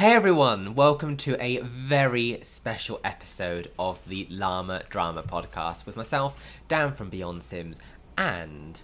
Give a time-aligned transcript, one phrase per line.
[0.00, 6.38] Hey everyone, welcome to a very special episode of the Llama Drama Podcast with myself,
[6.68, 7.82] Dan from Beyond Sims,
[8.16, 8.80] and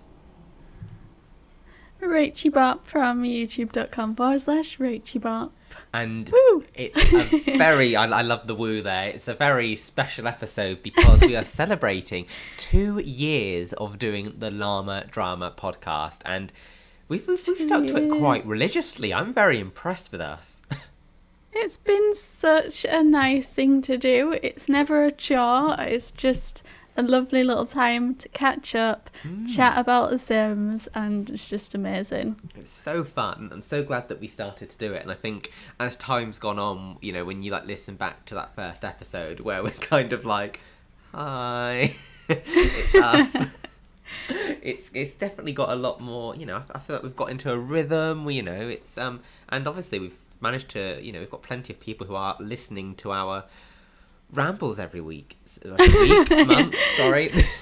[2.03, 5.55] Rachie Bop from youtube.com forward slash Rachie Bop.
[5.95, 6.67] and Woo!
[6.75, 9.09] it's a very I, I love the woo there.
[9.09, 12.27] It's a very special episode because we are celebrating
[12.59, 16.53] two years of doing the Llama Drama Podcast, and
[17.09, 19.15] we've we've, we've stuck to it quite religiously.
[19.15, 20.61] I'm very impressed with us.
[21.59, 24.37] It's been such a nice thing to do.
[24.43, 26.63] It's never a chore, it's just
[26.99, 29.09] a lovely little time to catch up,
[29.49, 32.37] chat about The Sims, and it's just amazing.
[32.55, 33.49] It's so fun.
[33.51, 35.01] I'm so glad that we started to do it.
[35.01, 38.35] And I think as time's gone on, you know, when you like listen back to
[38.35, 40.61] that first episode where we're kind of like,
[41.13, 41.95] hi,
[42.29, 43.57] it's us.
[44.29, 46.37] it's it's definitely got a lot more.
[46.37, 48.27] You know, I, I feel like we've got into a rhythm.
[48.27, 51.73] We, you know, it's um, and obviously we've managed to, you know, we've got plenty
[51.73, 53.45] of people who are listening to our
[54.33, 55.37] rambles every week.
[55.65, 57.33] Uh, Week, month, sorry.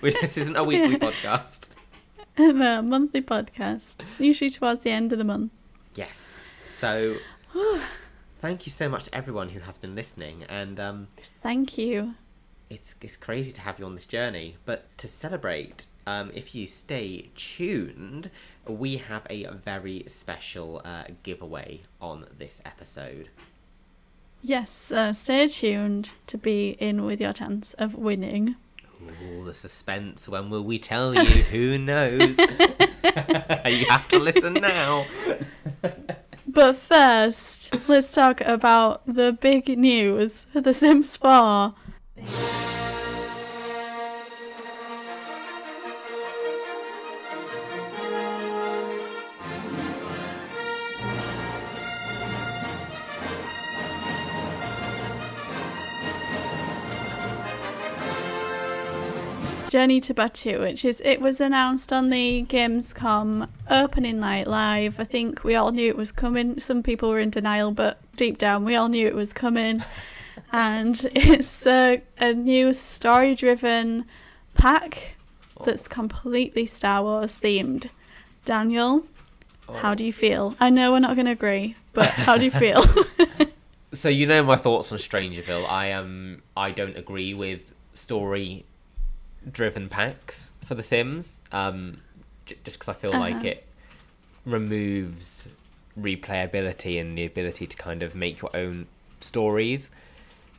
[0.00, 1.68] This isn't a weekly podcast.
[2.36, 5.52] the monthly podcast, usually towards the end of the month.
[5.94, 6.40] Yes.
[6.72, 7.16] So,
[8.38, 11.08] thank you so much to everyone who has been listening, and um,
[11.42, 12.14] Thank you.
[12.70, 14.56] it's it's crazy to have you on this journey.
[14.64, 18.30] But to celebrate, um, if you stay tuned,
[18.66, 23.28] we have a very special uh, giveaway on this episode.
[24.42, 28.56] Yes, uh, stay tuned to be in with your chance of winning.
[29.00, 30.28] Ooh, the suspense.
[30.28, 31.22] When will we tell you?
[31.52, 32.38] Who knows?
[33.66, 35.06] you have to listen now.
[36.52, 41.72] But first, let's talk about the big news for The Sims 4.
[59.72, 65.00] Journey to Batuu, which is it was announced on the Gamescom opening night live.
[65.00, 66.60] I think we all knew it was coming.
[66.60, 69.82] Some people were in denial, but deep down we all knew it was coming.
[70.52, 74.04] and it's a, a new story-driven
[74.52, 75.14] pack
[75.56, 75.64] oh.
[75.64, 77.88] that's completely Star Wars themed.
[78.44, 79.06] Daniel,
[79.70, 79.72] oh.
[79.72, 80.54] how do you feel?
[80.60, 82.84] I know we're not going to agree, but how do you feel?
[83.94, 85.68] So you know my thoughts on Strangerville.
[85.68, 86.42] I am.
[86.56, 87.74] I don't agree with
[89.46, 91.40] story-driven packs for The Sims.
[91.50, 91.98] Um,
[92.46, 93.46] j- just because I feel like Uh-huh.
[93.48, 93.66] it
[94.44, 95.48] removes
[95.98, 98.86] replayability and the ability to kind of make your own
[99.20, 99.90] stories.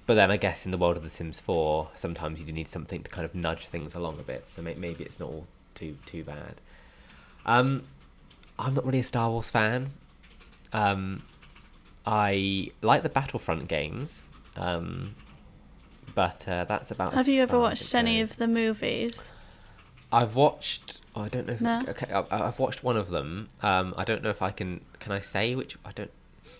[0.05, 2.67] But then I guess in the world of The Sims 4, sometimes you do need
[2.67, 4.49] something to kind of nudge things along a bit.
[4.49, 6.55] So may- maybe it's not all too too bad.
[7.45, 7.83] Um,
[8.59, 9.91] I'm not really a Star Wars fan.
[10.71, 11.23] Um,
[12.05, 14.23] I like the Battlefront games,
[14.55, 15.15] um,
[16.15, 17.13] but uh, that's about.
[17.13, 19.31] Have you ever watched any of the movies?
[20.11, 20.99] I've watched.
[21.15, 21.53] Oh, I don't know.
[21.53, 21.81] If, No?
[21.87, 23.49] Okay, I, I've watched one of them.
[23.61, 24.81] Um, I don't know if I can.
[24.99, 25.77] Can I say which?
[25.85, 26.11] I don't.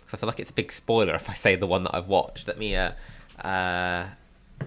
[0.06, 2.08] Cause I feel like it's a big spoiler if I say the one that I've
[2.08, 2.48] watched.
[2.48, 2.76] Let me.
[2.76, 2.92] Uh,
[3.44, 4.08] uh,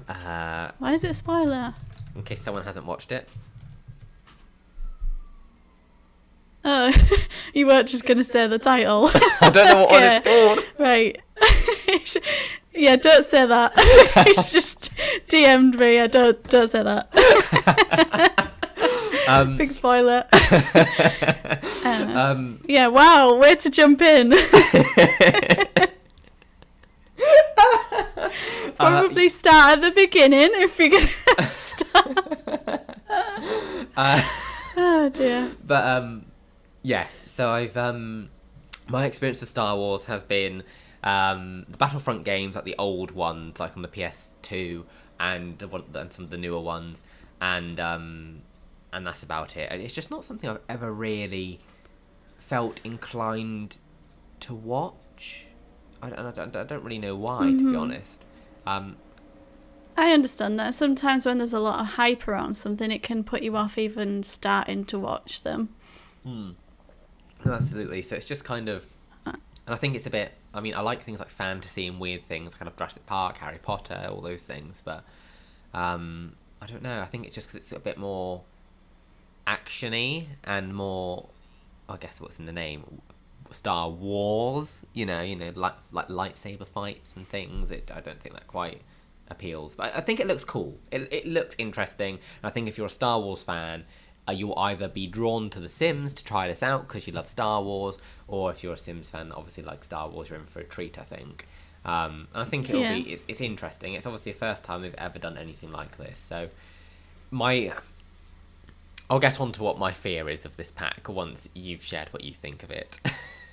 [0.09, 1.75] uh, Why is it a spoiler?
[2.15, 3.29] in case someone hasn't watched it.
[6.65, 6.93] Oh,
[7.55, 9.09] you weren't just going to say the title.
[9.41, 10.67] I don't know what one it's called.
[10.79, 11.21] Right.
[12.75, 13.73] yeah, don't say that.
[14.29, 14.91] It's just
[15.29, 16.01] DM'd me.
[16.01, 17.09] I don't don't say that.
[19.29, 20.25] Um, Big spoiler.
[20.33, 24.31] Uh, um, yeah, wow, where to jump in?
[28.77, 32.19] Probably start at the beginning if you're gonna start.
[33.97, 34.23] uh,
[34.77, 35.51] Oh dear.
[35.65, 36.27] But um,
[36.83, 37.15] yes.
[37.17, 38.29] So I've um,
[38.89, 40.63] my experience with Star Wars has been
[41.03, 44.85] um the Battlefront games, like the old ones, like on the PS2,
[45.21, 47.03] and the one and some of the newer ones,
[47.41, 48.43] and um,
[48.93, 49.69] and that's about it.
[49.71, 51.61] And it's just not something I've ever really
[52.39, 53.79] felt inclined
[54.41, 55.47] to watch.
[56.03, 58.25] I don't, I don't, I don't really know why, to be honest.
[58.67, 58.97] Um,
[59.97, 60.75] I understand that.
[60.75, 64.23] Sometimes when there's a lot of hype around something, it can put you off even
[64.23, 65.71] starting to watch them.
[67.45, 68.03] No, Absolutely.
[68.03, 68.87] So it's just kind of,
[69.67, 70.33] and I think it's a bit.
[70.55, 73.59] I mean, I like things like fantasy and weird things, kind of Jurassic Park, Harry
[73.59, 74.81] Potter, all those things.
[74.85, 75.05] But
[75.75, 77.01] um, I don't know.
[77.01, 78.43] I think it's just because it's a bit more
[79.47, 81.29] actiony and more.
[81.89, 83.01] I guess what's in the name,
[83.51, 84.85] Star Wars.
[84.93, 87.71] You know, you know, like like lightsaber fights and things.
[87.73, 87.91] It.
[87.93, 88.83] I don't think that quite
[89.29, 90.79] appeals, but I think it looks cool.
[90.93, 92.21] It it looks interesting.
[92.45, 93.85] I think if you're a Star Wars fan,
[94.29, 97.27] uh, you'll either be drawn to The Sims to try this out because you love
[97.29, 100.61] Star Wars, or if you're a Sims fan, obviously like Star Wars, you're in for
[100.61, 100.99] a treat.
[100.99, 101.47] I think.
[101.85, 102.95] Um, and I think it'll Yeah.
[102.97, 103.95] be it's, it's interesting.
[103.95, 106.19] It's obviously the first time they've ever done anything like this.
[106.19, 106.49] So
[107.31, 107.73] my
[109.09, 112.25] I'll get on to what my fear is of this pack once you've shared what
[112.25, 112.99] you think of it.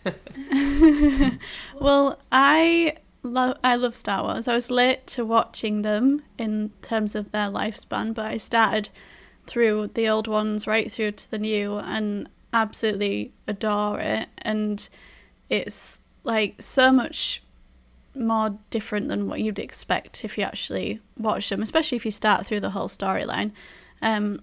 [1.80, 4.48] Well, I love I love Star Wars.
[4.48, 8.90] I was late to watching them in terms of their lifespan, but I started
[9.46, 14.90] through the old ones right through to the new and absolutely adore it and
[15.50, 17.44] it's like so much
[18.16, 22.46] more different than what you'd expect if you actually watch them, especially if you start
[22.46, 23.52] through the whole storyline.
[24.02, 24.42] Um,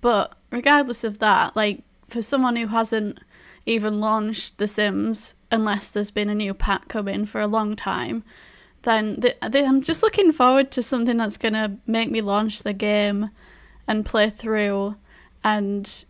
[0.00, 3.20] but regardless of that, like for someone who hasn't
[3.64, 8.24] even launched The Sims, unless there's been a new pack coming for a long time,
[8.82, 12.62] then the, the, I'm just looking forward to something that's going to make me launch
[12.62, 13.30] the game
[13.86, 14.96] and play through.
[15.44, 16.04] And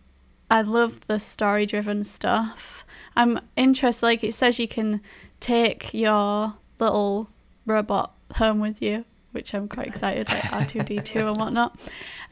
[0.49, 2.85] I love the story driven stuff.
[3.15, 5.01] I'm interested, like it says, you can
[5.39, 7.29] take your little
[7.65, 11.79] robot home with you, which I'm quite excited, like R2D2 and whatnot.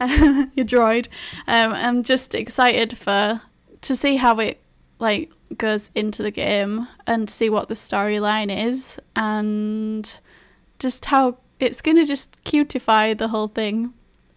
[0.54, 1.08] your droid.
[1.46, 3.40] Um, I'm just excited for
[3.82, 4.60] to see how it
[4.98, 10.18] like goes into the game and see what the storyline is and
[10.78, 13.92] just how it's gonna just cutify the whole thing,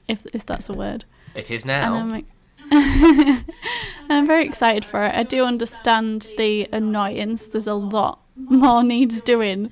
[0.07, 1.05] if if that's a word.
[1.33, 1.95] it is And now.
[1.95, 2.25] I'm
[4.09, 5.13] I'm very excited for it.
[5.15, 7.47] I do understand the annoyance.
[7.47, 9.69] There's a lot more needs doing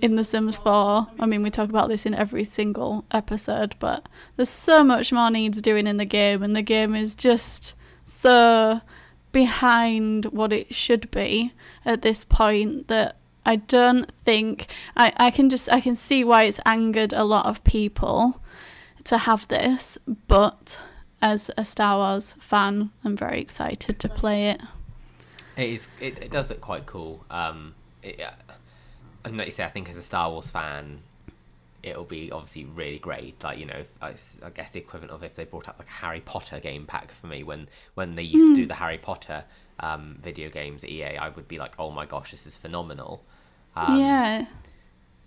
[0.00, 1.06] in The Sims 4.
[1.20, 5.30] I mean, we talk about this in every single episode, but there's so much more
[5.30, 7.74] needs doing in the game, and the game is just
[8.04, 8.80] so
[9.30, 11.52] behind what it should be
[11.84, 16.44] at this point that I don't think I, I can just I can see why
[16.44, 18.41] it's angered a lot of people
[19.04, 20.80] to have this, but
[21.20, 24.60] as a Star Wars fan, I'm very excited to play it.
[25.56, 25.88] It is.
[26.00, 27.24] It, it does look quite cool.
[27.30, 28.30] Um, it, uh,
[29.24, 31.00] and like you say, I think as a Star Wars fan,
[31.82, 33.42] it'll be obviously really great.
[33.44, 34.14] Like you know, if, I
[34.44, 37.12] I guess the equivalent of if they brought up like a Harry Potter game pack
[37.12, 39.44] for me when when they used to do the Harry Potter
[39.80, 43.24] um, video games at EA, I would be like, oh my gosh, this is phenomenal.
[43.76, 44.46] Um, yeah.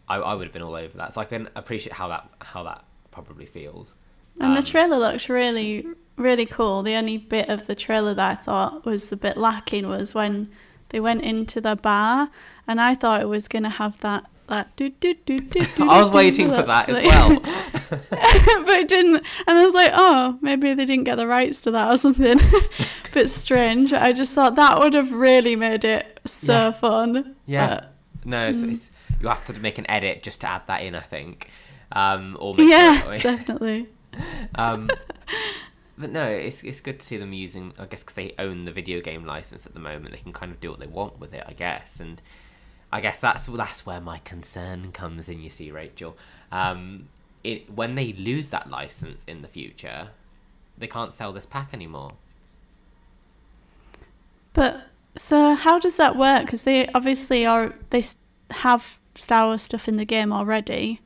[0.08, 1.14] I, I would have been all over that.
[1.14, 2.84] So I can appreciate how that how that
[3.16, 3.96] probably feels.
[4.40, 5.86] And the Um, trailer looks really,
[6.18, 6.84] really cool.
[6.84, 10.50] The only bit of the trailer that I thought was a bit lacking was when
[10.90, 12.30] they went into the bar,
[12.68, 15.62] and I thought it was gonna have that that do do do do.
[15.80, 17.40] I was waiting for that as well.
[18.10, 21.72] but it didn't, and I was like, oh, maybe they didn't get the rights to
[21.72, 22.40] that or something.
[23.14, 23.92] bit strange.
[23.94, 26.72] I just thought that would have really made it so Yeah.
[26.72, 27.36] fun.
[27.48, 27.68] Yeah.
[27.70, 27.92] But-
[28.26, 28.50] No, Mm.
[28.50, 28.92] it's, it's,
[29.22, 31.50] you have to make an edit just to add that in, I think.
[31.96, 33.88] Um, or yeah, definitely.
[34.56, 34.90] um,
[35.98, 37.74] but no, it's it's good to see them using.
[37.80, 40.52] I guess because they own the video game license at the moment, they can kind
[40.52, 41.44] of do what they want with it.
[41.48, 42.22] I guess, and
[42.92, 45.42] I guess that's that's where my concern comes in.
[45.42, 46.18] You see, Rachel,
[46.52, 47.08] um,
[47.44, 50.10] it when they lose that license in the future,
[50.78, 52.14] they can't sell this pack anymore.
[54.52, 56.46] But so how does that work?
[56.46, 58.04] Because they obviously are they
[58.52, 61.00] have Star Wars stuff in the game already.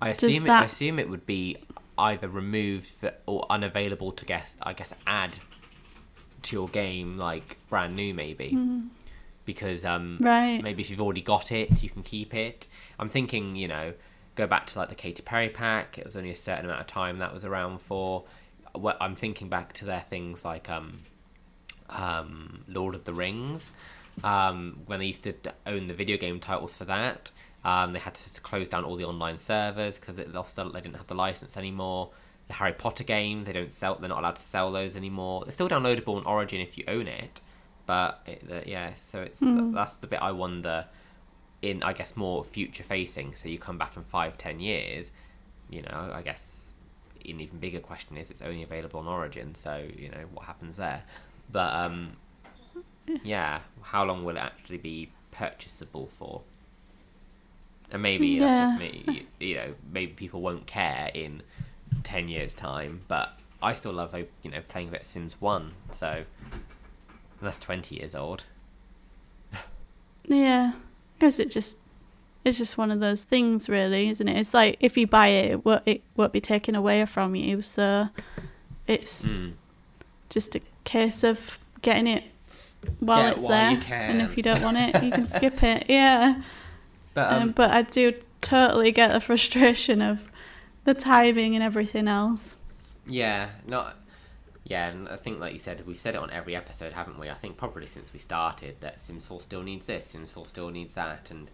[0.00, 1.56] I assume it, I assume it would be
[1.96, 4.54] either removed for, or unavailable to guess.
[4.62, 5.34] I guess add
[6.42, 8.56] to your game like brand new maybe
[9.44, 10.62] because um Right.
[10.62, 12.68] maybe if you've already got it you can keep it.
[12.98, 13.94] I'm thinking you know
[14.36, 15.98] go back to like the Katy Perry pack.
[15.98, 18.24] It was only a certain amount of time that was around for.
[19.00, 21.00] I'm thinking back to their things like um
[21.90, 23.72] um, Lord of the Rings,
[24.22, 25.34] um, when they used to
[25.66, 27.30] own the video game titles for that.
[27.64, 30.56] Um, they had to, close down all the online servers because it lost.
[30.56, 32.10] They didn't have the license anymore.
[32.46, 33.96] The Harry Potter games, they don't sell.
[33.96, 35.44] They're not allowed to sell those anymore.
[35.44, 37.40] They're still downloadable on Origin if you own it,
[37.84, 38.94] but it, uh, yeah.
[38.94, 40.86] So it's that's the bit I wonder.
[41.60, 43.34] In I guess more future facing.
[43.34, 45.10] So you come back in five, ten years.
[45.68, 46.72] You know, I guess
[47.28, 49.54] an even bigger question is it's only available on Origin.
[49.54, 51.02] So you know what happens there.
[51.50, 52.16] But um,
[53.24, 56.42] yeah, how long will it actually be purchasable for?
[57.90, 59.26] And maybe that's just me.
[59.40, 61.42] You, know, maybe people won't care in
[62.02, 63.02] ten years' time.
[63.08, 65.72] But I still love, you know, playing a bit of Sims One.
[65.90, 66.24] So
[67.40, 68.44] that's twenty years old.
[70.26, 70.72] Yeah.
[70.74, 70.80] I
[71.20, 71.78] guess it just
[72.44, 74.36] it's just one of those things really, isn't it?
[74.38, 77.62] It's like if you buy it it won't, it won't be taken away from you,
[77.62, 78.08] so
[78.86, 79.52] it's Mm.
[80.30, 82.24] just a case of getting it
[83.00, 84.00] while Get it's while there.
[84.10, 85.86] And if you don't want it, you can skip it.
[85.88, 86.42] Yeah.
[87.14, 90.30] But Um, um, but I do totally get the frustration of
[90.84, 92.56] the timing and everything else.
[93.06, 93.96] Yeah, not.
[94.64, 97.30] Yeah, and I think, like you said, we've said it on every episode, haven't we?
[97.30, 100.68] I think probably since we started that Sims 4 still needs this, Sims 4 still
[100.68, 101.50] needs that, and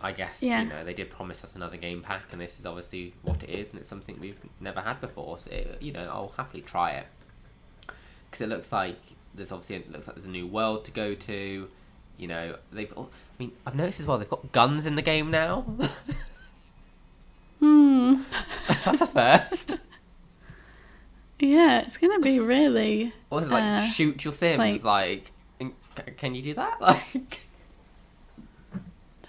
[0.00, 0.62] I guess Yeah.
[0.62, 3.48] you know they did promise us another game pack, and this is obviously what it
[3.50, 5.38] is, and it's something we've never had before.
[5.38, 7.06] So it, you know, I'll happily try it
[8.28, 8.98] because it looks like
[9.34, 11.68] there's obviously it looks like there's a new world to go to.
[12.18, 12.92] You know, they've.
[13.38, 15.62] I mean, I've noticed as well they've got guns in the game now.
[17.60, 18.22] Hmm.
[18.84, 19.78] That's a first.
[21.40, 23.12] Yeah, it's gonna be really.
[23.28, 23.62] What is it like?
[23.64, 25.32] Uh, shoot your Sims, like.
[25.60, 25.72] c-
[26.16, 26.80] can you do that?
[26.80, 27.40] Like.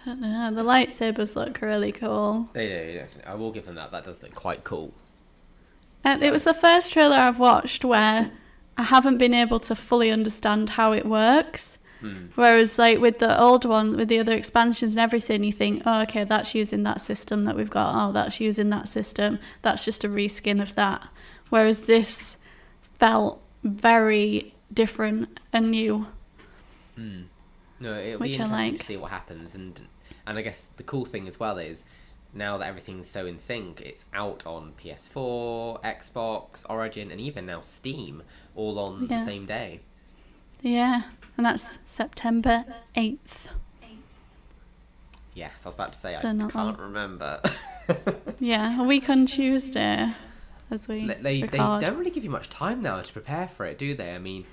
[0.06, 0.52] Don't know.
[0.54, 2.48] The lightsabers look really cool.
[2.54, 2.92] They do.
[2.94, 3.92] yeah, I will give them that.
[3.92, 4.94] That does look quite cool.
[6.04, 8.30] And it was the first trailer I've watched where
[8.78, 11.80] I haven't been able to fully understand how it works.
[12.02, 12.28] Hmm.
[12.36, 16.02] Whereas, like with the old one, with the other expansions and everything, you think, oh,
[16.04, 17.94] okay, that's using that system that we've got.
[17.96, 19.40] Oh, that's using that system.
[19.62, 21.08] That's just a reskin of that.
[21.50, 22.38] Whereas this
[22.82, 26.08] felt very different and new.
[26.96, 27.24] Hmm.
[27.80, 28.80] No, it'll Which be I interesting like.
[28.80, 29.82] to see what happens, and
[30.28, 31.84] and I guess the cool thing as well is
[32.34, 37.62] now that everything's so in sync, it's out on PS4, Xbox, Origin, and even now
[37.62, 38.24] Steam,
[38.56, 39.20] all on Yeah.
[39.20, 39.82] the same day.
[40.66, 41.04] Yeah,
[41.38, 42.66] and that's September
[42.98, 43.50] 8th.
[45.36, 46.78] Yes, I was about to say So I can't long.
[46.78, 47.40] remember.
[48.40, 50.12] Yeah, a week on Tuesday
[50.72, 51.82] as we they they record.
[51.82, 54.16] don't really give you much time now to prepare for it, do they?
[54.16, 54.46] I mean,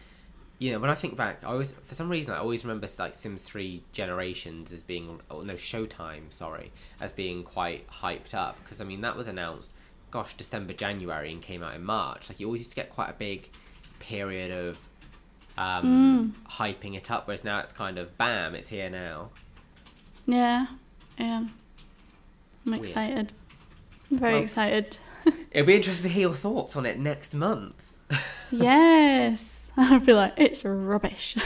[0.59, 3.15] you know, when I think back, I always for some reason I always remember like
[3.15, 8.83] Sims Three Generations as being oh no Showtime, sorry, as being quite hyped up because
[8.83, 9.73] I mean that was announced,
[10.11, 12.29] gosh, December January and came out in March.
[12.29, 13.49] Like you always used to get quite a big
[13.99, 14.79] period of
[15.59, 19.31] um, hyping it up, whereas now it's kind of bam, it's here now.
[20.27, 20.67] Yeah,
[21.19, 21.47] yeah.
[22.67, 23.33] I'm excited.
[24.11, 24.99] I'm very Well- excited.
[25.53, 27.77] It'll be interesting to hear your thoughts on it next month.
[28.51, 29.71] yes.
[29.77, 31.37] I'd be like, it's rubbish.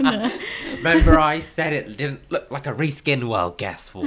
[0.00, 0.30] No.
[0.76, 3.28] Remember, I said it didn't look like a reskin.
[3.28, 4.06] Well, guess what?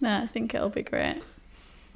[0.00, 1.22] no, I think it'll be great.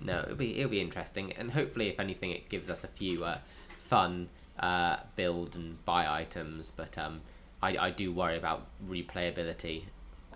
[0.00, 3.24] no, it'll be it'll be interesting, and hopefully, if anything, it gives us a few
[3.24, 3.38] uh,
[3.80, 6.72] fun uh, build and buy items.
[6.74, 7.20] But um,
[7.62, 9.84] I I do worry about replayability,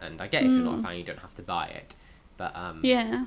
[0.01, 1.95] and I get if you're not a fan, you don't have to buy it.
[2.37, 3.27] But um, Yeah.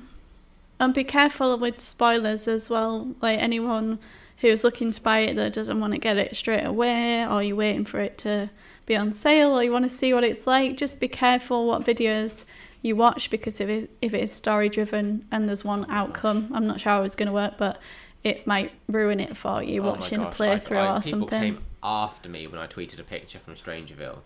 [0.80, 3.14] And be careful with spoilers as well.
[3.22, 4.00] Like anyone
[4.38, 7.56] who's looking to buy it that doesn't want to get it straight away, or you're
[7.56, 8.50] waiting for it to
[8.86, 11.84] be on sale, or you want to see what it's like, just be careful what
[11.84, 12.44] videos
[12.82, 16.66] you watch because if it, if it is story driven and there's one outcome, I'm
[16.66, 17.80] not sure how it's going to work, but
[18.24, 21.20] it might ruin it for you oh watching a gosh, I- playthrough I- or people
[21.20, 21.40] something.
[21.54, 24.18] came after me when I tweeted a picture from Strangerville.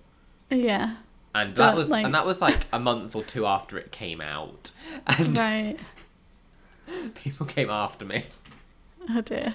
[0.50, 0.96] Yeah.
[1.34, 3.92] And But, that was like- and that was like a month or two after it
[3.92, 4.70] came out,
[5.06, 5.76] and Right.
[7.14, 8.24] people came after me.
[9.10, 9.54] Oh dear.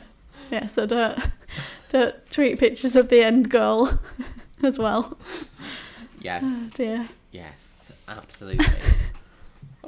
[0.52, 1.18] Yeah, so don't
[1.90, 3.90] don't tweet pictures of the end goal
[4.64, 5.18] as well.
[6.22, 6.44] Yes.
[6.46, 7.08] Oh dear.
[7.32, 8.66] Yes, absolutely.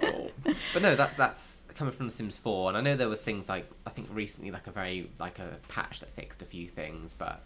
[0.01, 0.31] oh.
[0.73, 3.49] But no, that's that's coming from The Sims 4, and I know there was things
[3.49, 7.13] like I think recently like a very like a patch that fixed a few things,
[7.17, 7.41] but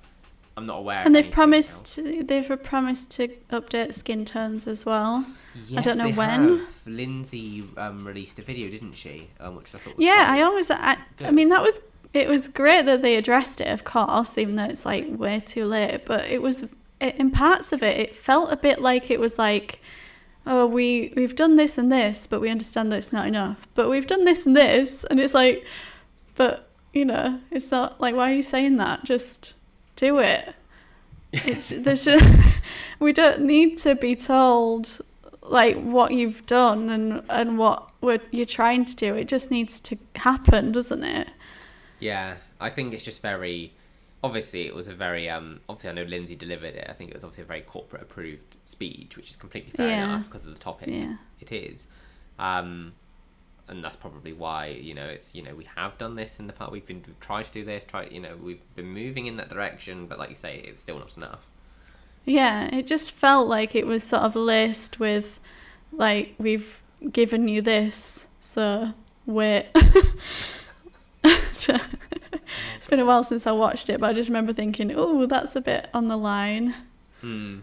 [0.56, 1.00] I'm not aware.
[1.00, 2.16] And of they've promised else.
[2.26, 5.26] they've promised to update skin tones as well.
[5.68, 6.60] Yes, I don't know when.
[6.60, 6.68] have.
[6.86, 9.30] Lindsay um, released a video, didn't she?
[9.40, 11.80] Um, which I thought was Yeah, I always I, I mean that was
[12.14, 15.66] it was great that they addressed it, of course, even though it's like way too
[15.66, 16.06] late.
[16.06, 16.66] But it was
[17.00, 19.80] in parts of it, it felt a bit like it was like,
[20.50, 23.68] oh, we we've done this and this, but we understand that it's not enough.
[23.76, 25.66] But we've done this and this, and it's like,
[26.36, 29.06] but you know, it's not like why are you saying that?
[29.06, 29.54] Just
[29.96, 30.54] do it.
[31.32, 32.62] It's, there's just,
[33.00, 35.00] we don't need to be told
[35.44, 39.16] like what you've done and and what we're, you're trying to do.
[39.16, 41.30] It just needs to happen, doesn't it?
[42.00, 43.74] Yeah, I think it's just very.
[44.22, 45.30] Obviously, it was a very.
[45.30, 46.88] Um, obviously, I know Lindsay delivered it.
[46.90, 50.04] I think it was obviously a very corporate approved speech, which is completely fair Yeah.
[50.06, 51.16] enough because of the topic Yeah.
[51.40, 51.88] it is.
[52.38, 52.94] Um,
[53.70, 56.54] and that's probably why you know it's you know we have done this in the
[56.54, 56.72] past.
[56.72, 57.86] We've been we've tried to do this.
[57.86, 61.00] Try you know we've been moving in that direction, but like you say, it's still
[61.00, 61.50] not enough.
[62.26, 65.40] Yeah, it just felt like it was sort of laced with,
[65.92, 68.94] like, we've given you this, so
[69.26, 69.68] wait.
[72.76, 75.56] it's been a while since I watched it, but I just remember thinking, oh, that's
[75.56, 76.74] a bit on the line.
[77.22, 77.60] Hmm.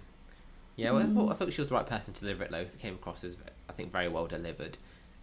[0.77, 2.63] Yeah, well, I thought I thought she was the right person to deliver it though,
[2.63, 3.37] 'cause it came across as
[3.69, 4.77] I think very well delivered.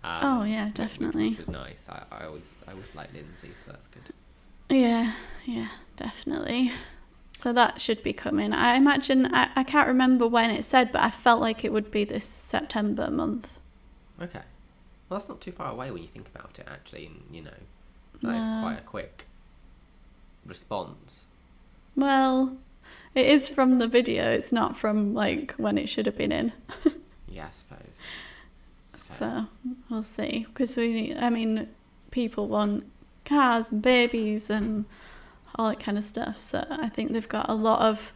[0.03, 1.29] Um, Oh, yeah, which- which- definitely.
[1.29, 1.88] Which, was nice.
[1.88, 4.03] I, I always I always like Lindsay, so that's good.
[4.70, 5.13] Yeah,
[5.46, 6.72] yeah, definitely.
[7.38, 8.53] So that should be coming.
[8.53, 11.91] I imagine, I, I can't remember when it said, but I felt like it would
[11.91, 13.60] be this September month.
[14.22, 14.41] Okay.
[15.10, 17.51] Well, that's not too far away when you think about it, actually, and you know,
[18.22, 18.60] that is No.
[18.62, 19.27] quite a quick
[20.46, 21.28] response.
[21.96, 22.58] Well,
[23.16, 24.32] it is from the video.
[24.32, 26.54] It's not from like when it should have been in.
[27.34, 28.02] Yeah, I suppose.
[28.94, 29.18] I suppose.
[29.18, 29.48] So
[29.90, 30.46] we'll see.
[30.50, 31.68] Because we, I mean,
[32.12, 32.86] people want
[33.26, 34.86] cars and babies and
[35.56, 36.40] all that kind of stuff.
[36.40, 38.14] So I think they've got a lot of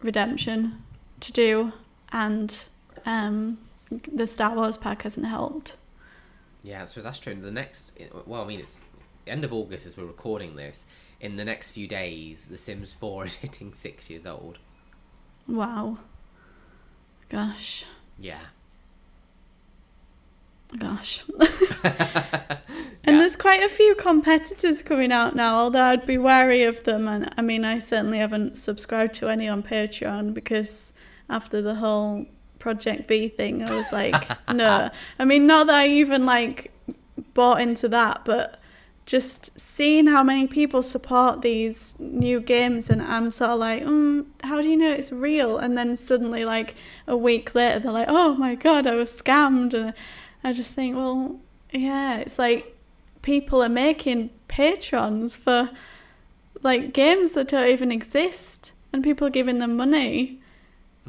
[0.00, 0.82] redemption
[1.20, 1.72] to do,
[2.10, 2.64] and
[3.04, 3.58] um,
[3.90, 5.76] the Star Wars pack hasn't helped.
[6.62, 7.34] Yeah, so that's true.
[7.34, 7.92] The next,
[8.26, 8.80] well, I mean, it's
[9.26, 10.86] end of August as we're recording this.
[11.20, 14.58] In the next few days, The Sims 4 is hitting six years old.
[15.46, 15.98] Wow.
[17.28, 17.84] Gosh.
[18.18, 18.40] Yeah.
[20.78, 21.24] Gosh.
[23.04, 23.10] Yeah.
[23.10, 27.08] And there's quite a few competitors coming out now, although I'd be wary of them.
[27.08, 30.92] And I mean, I certainly haven't subscribed to any on Patreon because
[31.28, 32.26] after the whole
[32.60, 34.14] Project V thing, I was like,
[34.52, 34.88] no.
[35.18, 36.70] I mean, not that I even like
[37.34, 38.60] bought into that, but
[39.04, 44.26] just seeing how many people support these new games, and I'm sort of like, mm,
[44.42, 45.58] how do you know it's real?
[45.58, 46.74] And then suddenly, like
[47.06, 49.92] a week later, they're like, oh my god, I was scammed, and
[50.44, 51.40] I just think, well,
[51.72, 52.76] yeah, it's like
[53.22, 55.70] people are making patrons for
[56.62, 60.40] like games that don't even exist and people are giving them money.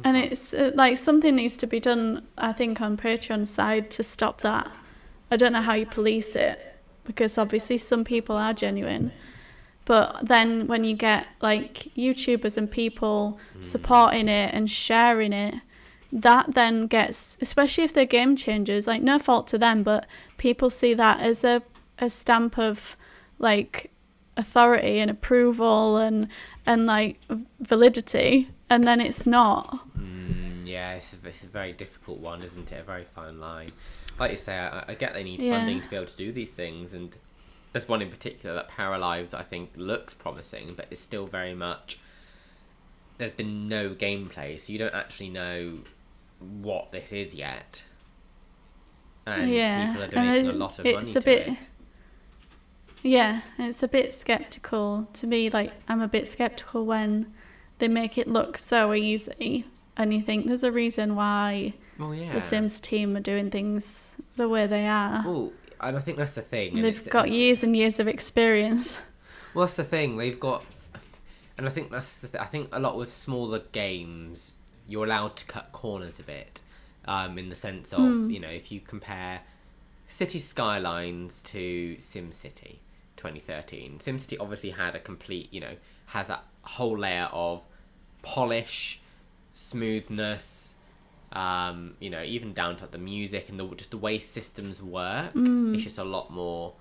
[0.02, 4.02] And it's uh, like something needs to be done i think on patreon side to
[4.02, 4.70] stop that.
[5.30, 6.73] I don't know how you police it
[7.04, 9.12] because obviously some people are genuine
[9.84, 15.54] but then when you get like youtubers and people supporting it and sharing it
[16.12, 20.06] that then gets especially if they're game changers like no fault to them but
[20.38, 21.62] people see that as a,
[21.98, 22.96] a stamp of
[23.38, 23.90] like
[24.36, 26.28] authority and approval and
[26.66, 27.20] and like
[27.60, 29.80] validity and then it's not
[30.64, 32.80] Mm, yeah, it's a, it's a very difficult one, isn't it?
[32.80, 33.72] A very fine line.
[34.18, 35.58] Like you say, I, I get they need Yeah.
[35.58, 37.14] funding to be able to do these things, and
[37.72, 41.98] there's one in particular that Paralives I think looks promising, but it's still very much.
[43.18, 45.78] There's been no gameplay, so you don't actually know
[46.38, 47.84] what this is yet.
[49.26, 51.68] And Yeah, people are donating a lot of it's money a to bit- it.
[53.02, 55.50] Yeah, it's a bit skeptical to me.
[55.50, 57.32] Like, I'm a bit skeptical when
[57.78, 62.32] they make it look so easy, and you think there's a reason why Well, yeah.
[62.32, 65.22] the Sims team are doing things the way they are.
[65.24, 66.74] Well, and I think that's the thing.
[66.74, 68.98] They've it's- got it's- years and years of experience.
[69.54, 70.16] Well, that's the thing.
[70.16, 70.64] They've got,
[71.56, 74.52] and I think that's the th- I think a lot with smaller games,
[74.88, 76.60] you're allowed to cut corners a bit,
[77.04, 78.30] um, in the sense of Hmm.
[78.30, 79.42] you know if you compare
[80.08, 82.78] City Skylines to SimCity
[83.16, 85.76] 2013, SimCity obviously had a complete you know
[86.06, 87.62] has a whole layer of
[88.22, 88.98] polish,
[89.52, 90.73] smoothness.
[91.34, 95.32] Um, you know, even down to the music and the just the way systems work,
[95.32, 95.74] Hmm.
[95.74, 96.74] it's just a lot more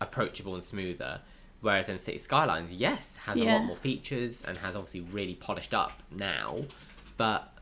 [0.00, 1.20] approachable and smoother.
[1.60, 5.74] Whereas in City Skylines, yes, has a lot more features and has obviously really polished
[5.74, 6.64] up now.
[7.16, 7.52] But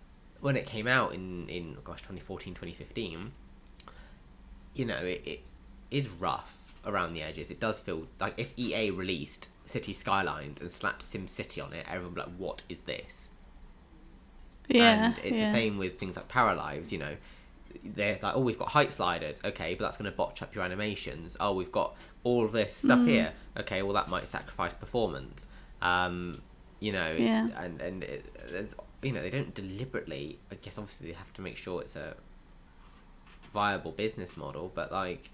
[0.41, 3.33] when it came out in, in gosh, 2014, 2015,
[4.75, 5.41] you know, it, it
[5.91, 7.51] is rough around the edges.
[7.51, 11.87] It does feel like if EA released City Skylines and slapped Sim City on it,
[11.89, 13.29] everyone would be like, what is this?
[14.69, 15.47] Yeah, and it's yeah.
[15.47, 17.17] the same with things like Paralives, you know.
[17.85, 20.65] They're like, oh, we've got height sliders, okay, but that's going to botch up your
[20.65, 21.37] animations.
[21.39, 23.07] Oh, we've got all of this stuff Mm.
[23.09, 25.47] here, okay, well, that might sacrifice performance.
[25.83, 26.43] Um,
[26.81, 27.49] you know, Yeah.
[27.57, 30.39] and and it, there's, you know, they don't deliberately.
[30.51, 32.17] I guess obviously they have to make sure it's a
[33.53, 35.31] viable business model, but like,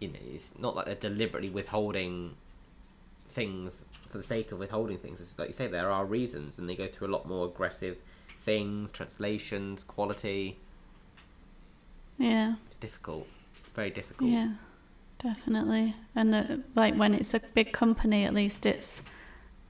[0.00, 2.34] you know, it's not like they're deliberately withholding
[3.28, 5.20] things for the sake of withholding things.
[5.20, 7.98] It's like you say, there are reasons, and they go through a lot more aggressive
[8.40, 10.58] things, translations, quality.
[12.18, 13.26] Yeah, It's difficult,
[13.74, 14.30] very difficult.
[14.30, 14.52] yeah,
[15.18, 15.94] definitely.
[16.14, 19.02] And uh, like when it's a big company, at least it's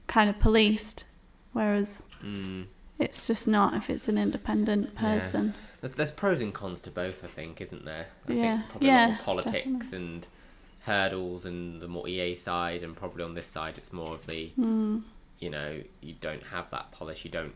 [0.07, 1.05] kind of policed,
[1.53, 2.65] whereas Mm.
[2.99, 4.99] it's just not if it's an independent Yeah.
[4.99, 5.53] person.
[5.79, 8.07] There's, there's pros and cons to both, I think, isn't there?
[8.27, 8.57] I Yeah.
[8.57, 9.97] think probably Yeah, politics definitely.
[9.97, 10.27] and
[10.81, 14.51] hurdles, and the more EA side, and probably on this side, it's more of the
[14.59, 15.03] Mm.
[15.39, 17.23] you know you don't have that polish.
[17.25, 17.55] You don't.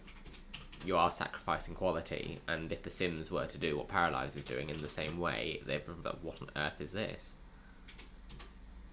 [0.85, 4.69] You are sacrificing quality, and if The Sims were to do what Paralives is doing
[4.69, 7.31] in the same way, they'd be like, "What on earth is this?"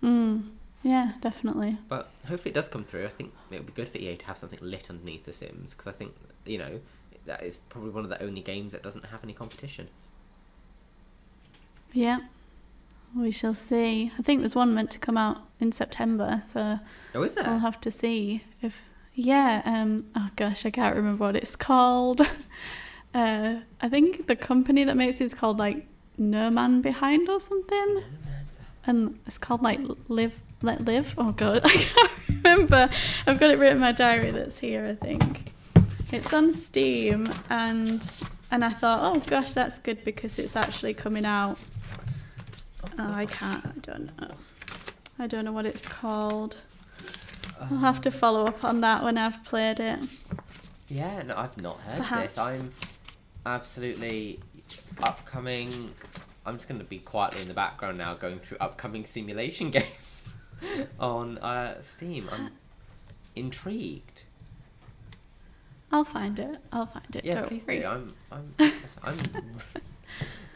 [0.02, 0.50] Mm.
[0.82, 1.78] Yeah, definitely.
[1.88, 3.04] But hopefully it does come through.
[3.04, 5.72] I think it would be good for EA to have something lit underneath The Sims
[5.72, 6.80] because I think you know
[7.26, 9.88] that is probably one of the only games that doesn't have any competition.
[11.92, 12.20] Yeah.
[13.14, 14.10] We shall see.
[14.18, 16.80] I think there's one meant to come out in September, so
[17.14, 17.46] Oh, is there?
[17.46, 18.82] I'll have to see if
[19.14, 22.20] yeah, um oh gosh, I can't remember what it's called.
[23.14, 25.86] uh I think the company that makes it's called like
[26.18, 28.02] No Man Behind or something.
[28.84, 31.14] And it's called like Live Let Live.
[31.18, 32.90] Oh god, I can't remember.
[33.26, 35.52] I've got it written in my diary that's here, I think.
[36.10, 38.02] It's on Steam and
[38.50, 41.58] and I thought, oh gosh, that's good because it's actually coming out.
[42.98, 43.64] Oh, I can't.
[43.64, 44.34] I don't know.
[45.18, 46.58] I don't know what it's called.
[47.60, 50.00] I'll have to follow up on that when I've played it.
[50.88, 52.34] Yeah, no, I've not heard Perhaps.
[52.34, 52.38] this.
[52.38, 52.72] I'm
[53.46, 54.40] absolutely
[55.02, 55.92] upcoming.
[56.44, 60.38] I'm just going to be quietly in the background now, going through upcoming simulation games
[60.98, 62.28] on uh, Steam.
[62.30, 62.50] I'm
[63.36, 64.24] intrigued.
[65.90, 66.58] I'll find it.
[66.72, 67.24] I'll find it.
[67.24, 67.80] Yeah, don't please worry.
[67.80, 67.86] do.
[67.86, 68.54] I'm, I'm,
[69.04, 69.16] I'm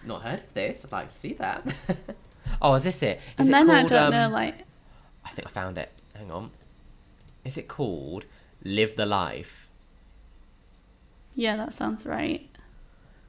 [0.04, 0.84] not heard of this.
[0.84, 1.62] I'd like to see that.
[2.62, 3.18] oh, is this it?
[3.18, 4.56] Is and it then I don't know, um, like,
[5.24, 5.90] I think I found it.
[6.14, 6.50] Hang on.
[7.46, 8.24] Is it called
[8.64, 9.68] Live the Life?
[11.34, 12.48] yeah, that sounds right.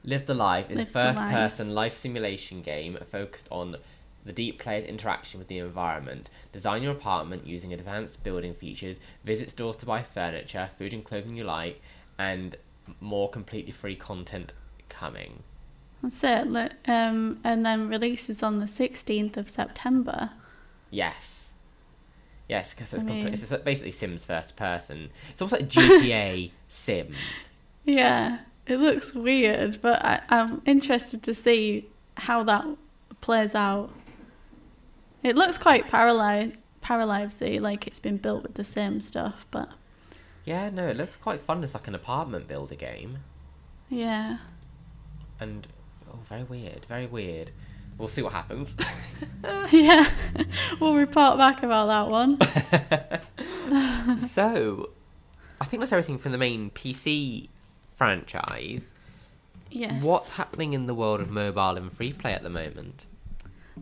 [0.02, 1.14] Live the Life is Live a the Life.
[1.16, 3.76] first person life simulation game focused on
[4.24, 6.30] the deep player's interaction with the environment.
[6.52, 11.36] Design your apartment using advanced building features, visit stores to buy furniture, food and clothing
[11.36, 11.80] you like,
[12.18, 12.56] and
[13.00, 14.52] more completely free content
[14.88, 15.42] coming.
[16.02, 16.74] That's it.
[16.88, 20.30] Um, and then releases on the 16th of September.
[20.90, 21.47] Yes.
[22.48, 25.10] Yes, because it's, I mean- it's basically Sims first person.
[25.30, 27.50] It's almost like GTA Sims.
[27.84, 32.64] Yeah, it looks weird, but I, I'm interested to see how that
[33.20, 33.90] plays out.
[35.22, 39.68] It looks quite paralyzed, paralysy, like it's been built with the same stuff, but
[40.44, 43.18] Yeah, no, it looks quite fun as like an apartment builder game.
[43.90, 44.38] yeah.
[45.40, 45.66] And,
[46.10, 47.52] oh, very weird, very weird.
[47.98, 48.76] We'll see what happens.
[49.72, 50.10] yeah,
[50.80, 52.38] we'll report back about that one.
[54.20, 54.90] so,
[55.60, 57.48] I think that's everything from the main PC
[57.96, 58.92] franchise.
[59.70, 60.02] Yes.
[60.02, 63.04] What's happening in the world of mobile and free play at the moment?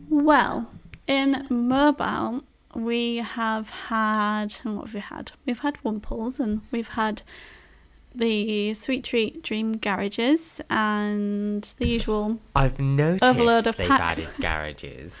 [0.09, 0.69] Well,
[1.07, 2.43] in mobile,
[2.75, 5.31] we have had, and what have we had?
[5.45, 7.21] We've had Wumples and we've had
[8.17, 14.25] the Sweet Treat Dream Garages and the usual, I've noticed Overload of they've packs.
[14.25, 15.15] added garages.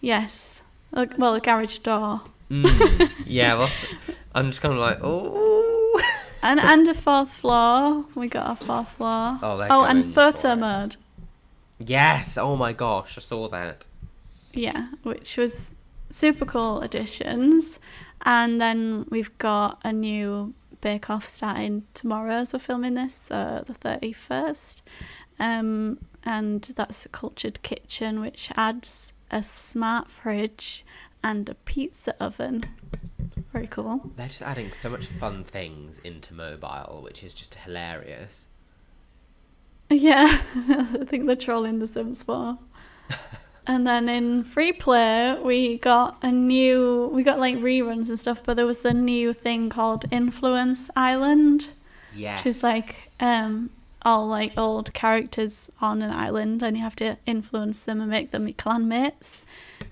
[0.00, 0.62] yes,
[0.92, 2.22] uh, well, a garage door.
[2.50, 3.70] Mm, yeah, well,
[4.34, 6.00] I'm just kind of like, oh.
[6.42, 8.04] And, and a fourth floor.
[8.14, 9.38] We got a fourth floor.
[9.42, 10.96] Oh, oh and photo mode.
[11.78, 13.86] yes, oh my gosh, I saw that.
[14.52, 15.74] Yeah, which was
[16.10, 17.80] super cool additions.
[18.22, 23.64] And then we've got a new Bake Off starting tomorrow as we're filming this, so
[23.66, 24.82] the 31st.
[25.38, 30.84] Um, and that's a cultured kitchen, which adds a smart fridge
[31.22, 32.64] and a pizza oven.
[33.52, 34.10] Very cool.
[34.16, 38.44] They're just adding so much fun things into mobile, which is just hilarious.
[39.90, 42.58] Yeah, I think they're trolling The Sims 4.
[43.68, 48.42] and then in free play, we got a new, we got like reruns and stuff,
[48.42, 51.68] but there was a new thing called Influence Island,
[52.16, 52.40] Yes.
[52.40, 53.70] which is like um,
[54.02, 58.30] all like old characters on an island, and you have to influence them and make
[58.30, 59.44] them your clanmates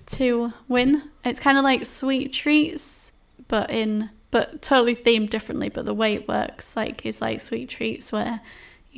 [0.07, 1.03] to win.
[1.23, 3.11] It's kind of like sweet treats,
[3.47, 5.69] but in but totally themed differently.
[5.69, 8.41] But the way it works, like, is like sweet treats where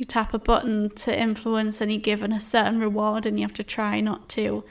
[0.00, 3.54] you tap a button to influence and you're given a certain reward and you have
[3.54, 4.64] to try not to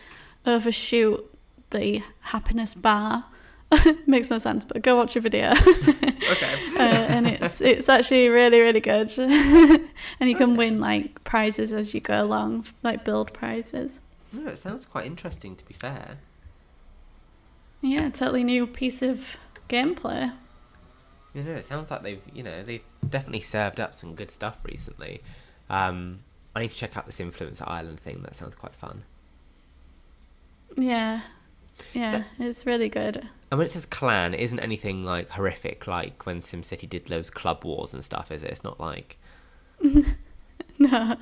[0.46, 1.24] overshoot
[1.70, 3.26] the happiness bar.
[4.08, 5.52] Makes no sense, but go watch a video.
[5.52, 6.56] okay.
[6.76, 9.12] uh, and it's it's actually really really good.
[9.20, 14.00] and you can win like prizes as you go along, like build prizes.
[14.34, 15.56] No, it sounds quite interesting.
[15.56, 16.18] To be fair.
[17.82, 19.38] Yeah, totally new piece of
[19.70, 20.34] gameplay.
[21.34, 24.58] You know, it sounds like they've, you know, they've definitely served up some good stuff
[24.64, 25.22] recently.
[25.70, 26.20] Um,
[26.56, 28.22] I need to check out this Influencer Island thing.
[28.24, 29.04] That sounds quite fun.
[30.76, 31.22] Yeah.
[31.94, 33.28] Yeah, it's really good.
[33.52, 37.30] And when it says clan, it isn't anything like horrific like when SimCity did those
[37.30, 38.50] club wars and stuff, is it?
[38.50, 39.18] It's not like
[40.80, 41.18] No,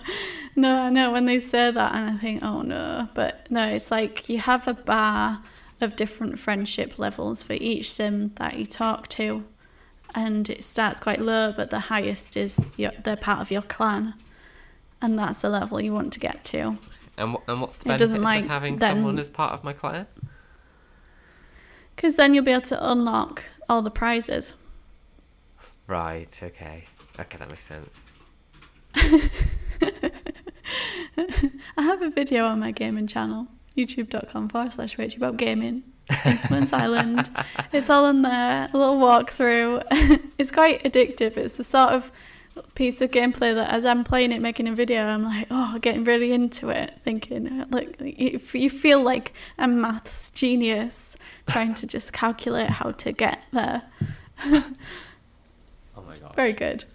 [0.56, 3.08] no, I know when they say that, and I think, oh no.
[3.16, 5.42] But no, it's like you have a bar
[5.82, 9.46] of different friendship levels for each sim that you talk to,
[10.16, 14.14] and it starts quite low, but the highest is your, they're part of your clan,
[15.02, 16.78] and that's the level you want to get to.
[17.18, 20.08] and and what's the benefit of like having then- someone as part of my clan?
[21.96, 24.54] Because then you'll be able to unlock all the prizes.
[25.88, 26.30] Right.
[26.44, 26.86] Okay.
[27.20, 28.02] Okay, that makes sense.
[31.78, 35.84] I have a video on my gaming channel, youtube.com forward slash Rachel about gaming.
[36.26, 37.30] Influence Island.
[37.74, 39.84] It's all in there, a little walkthrough.
[40.38, 41.38] it's quite addictive.
[41.38, 42.12] It's the sort of
[42.76, 46.04] piece of gameplay that as I'm playing it, making a video, I'm like, oh, getting
[46.06, 51.16] really into it, thinking, uh, like, if you feel like a maths genius
[51.48, 53.84] trying to just calculate how to get there.
[55.98, 56.36] Oh my god.
[56.36, 56.86] Very good.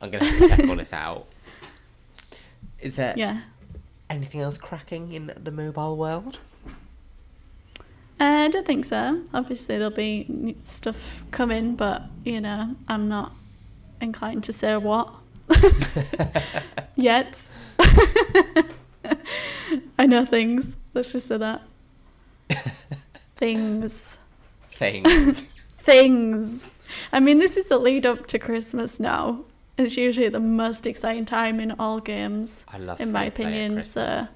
[0.00, 1.26] I'm gonna have to check all this out.
[2.78, 3.40] Is there Yeah.
[4.10, 6.38] Anything else cracking in the mobile world?
[8.20, 9.22] Uh, I don't think so.
[9.32, 13.32] Obviously, there'll be stuff coming, but you know, I'm not
[14.00, 15.12] inclined to say what
[16.96, 17.42] yet.
[19.98, 20.76] I know things.
[20.94, 21.62] Let's just say that.
[23.36, 24.18] things.
[24.70, 25.40] Things.
[25.78, 26.66] Things.
[27.12, 29.44] I mean, this is the lead up to Christmas now.
[29.76, 33.44] It's usually the most exciting time in all games, I love in my free play
[33.46, 33.82] at opinion.
[33.82, 34.28] So,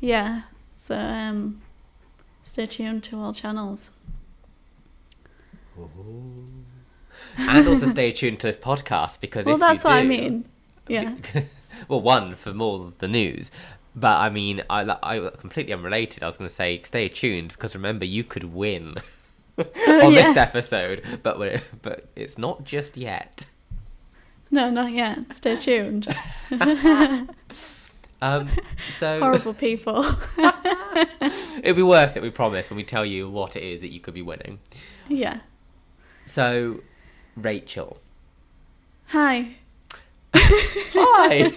[0.00, 0.42] yeah.
[0.74, 1.60] So, um,
[2.42, 3.90] stay tuned to all channels.
[5.78, 6.46] Ooh.
[7.36, 10.46] And also stay tuned to this podcast because Well, that's what I mean.
[10.88, 11.14] Yeah.
[11.88, 13.50] well, one for more of the news,
[13.96, 16.22] but I mean, I, I completely unrelated.
[16.22, 18.94] I was going to say stay tuned because remember you could win
[19.58, 20.34] on Yes.
[20.34, 23.46] this episode, but but it's not just yet.
[24.54, 25.32] No, not yet.
[25.32, 26.06] Stay tuned.
[28.22, 28.48] Um,
[28.88, 30.02] so Horrible people.
[31.62, 32.22] it'll be worth it.
[32.22, 34.60] We promise when we tell you what it is that you could be winning.
[35.08, 35.40] yeah.
[36.24, 36.80] So,
[37.36, 37.98] Rachel,
[39.08, 39.56] Hi.
[40.34, 41.52] Hi.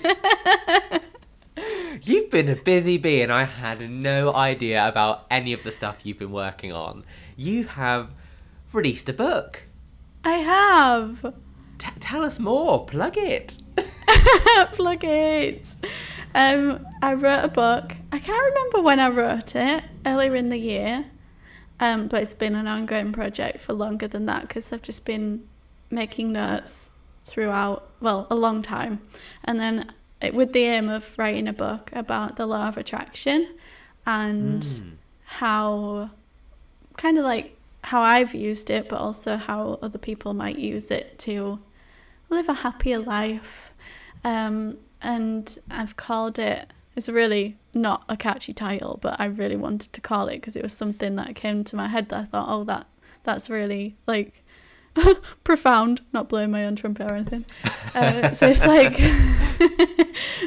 [2.04, 6.06] you've been a busy bee, and I had no idea about any of the stuff
[6.06, 7.06] you've been working on.
[7.38, 8.12] You have
[8.74, 9.64] released a book.
[10.26, 11.34] I have.
[11.78, 12.86] T- tell us more.
[12.86, 13.58] Plug it.
[14.74, 15.76] Plug it.
[16.34, 17.94] Um, I wrote a book.
[18.12, 21.06] I can't remember when I wrote it, earlier in the year.
[21.80, 25.48] Um, but it's been an ongoing project for longer than that because I've just been
[25.92, 26.90] making notes
[27.26, 29.00] throughout, well, a long time.
[29.44, 33.48] And then it, with the aim of writing a book about the law of attraction
[34.06, 34.92] and Mm.
[35.26, 36.10] how,
[36.98, 41.20] kind of like how I've used it, but also how other people might use it
[41.20, 41.60] to
[42.30, 43.74] live a happier life.
[44.24, 49.94] Um, and I've called it, it's really not a catchy title, but I really wanted
[49.94, 52.48] to call it because it was something that came to my head that I thought,
[52.50, 52.88] oh, that
[53.24, 54.44] that's really like
[55.44, 56.02] profound.
[56.14, 57.46] Not blowing my own trumpet or anything.
[57.94, 59.00] Uh, so it's like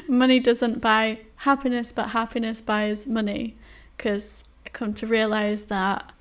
[0.09, 3.57] money doesn't buy happiness, but happiness buys money.
[3.97, 6.13] Because I come to realize that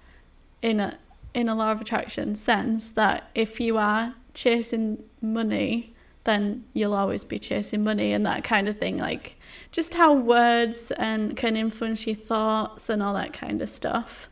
[0.61, 0.97] in a
[1.33, 7.23] in a law of attraction sense that if you are chasing money, then you'll always
[7.23, 8.97] be chasing money and that kind of thing.
[8.97, 9.35] Like
[9.71, 14.29] just how words and can influence your thoughts and all that kind of stuff.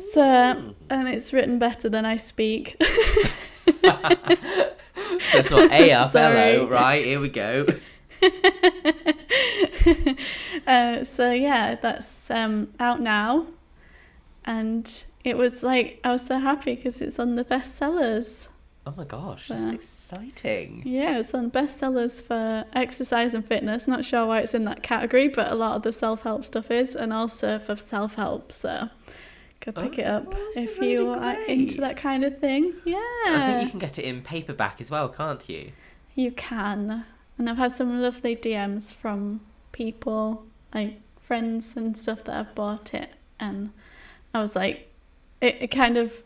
[0.00, 2.80] So and it's written better than I speak.
[5.30, 7.04] So it's not A up, hello, right?
[7.04, 7.66] Here we go.
[10.66, 13.46] uh, so yeah, that's um, out now,
[14.44, 18.48] and it was like I was so happy because it's on the bestsellers.
[18.86, 20.82] Oh my gosh, that's exciting.
[20.86, 23.86] Yeah, it's on bestsellers for exercise and fitness.
[23.86, 26.70] Not sure why it's in that category, but a lot of the self help stuff
[26.70, 28.52] is, and also for self help.
[28.52, 28.88] So
[29.60, 32.74] go pick it Oh, up if really you are into that kind of thing.
[32.84, 35.72] Yeah, I think you can get it in paperback as well, can't you?
[36.14, 37.04] You can.
[37.38, 39.40] And I've had some lovely DMs from
[39.72, 43.10] people, like friends and stuff that have bought it.
[43.38, 43.72] And
[44.34, 44.88] I was like,
[45.40, 46.22] it, it kind of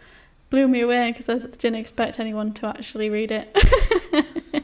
[0.55, 3.51] blew me away because I didn't expect anyone to actually read it.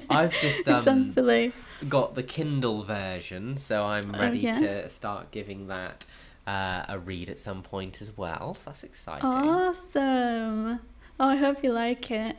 [0.08, 1.52] I've just um,
[1.88, 4.60] got the Kindle version, so I'm Oh, ready yeah?
[4.60, 6.06] to start giving that
[6.46, 8.54] uh, a read at some point as well.
[8.54, 9.28] So that's exciting.
[9.28, 10.78] Awesome.
[11.18, 12.36] Oh, I hope you like it.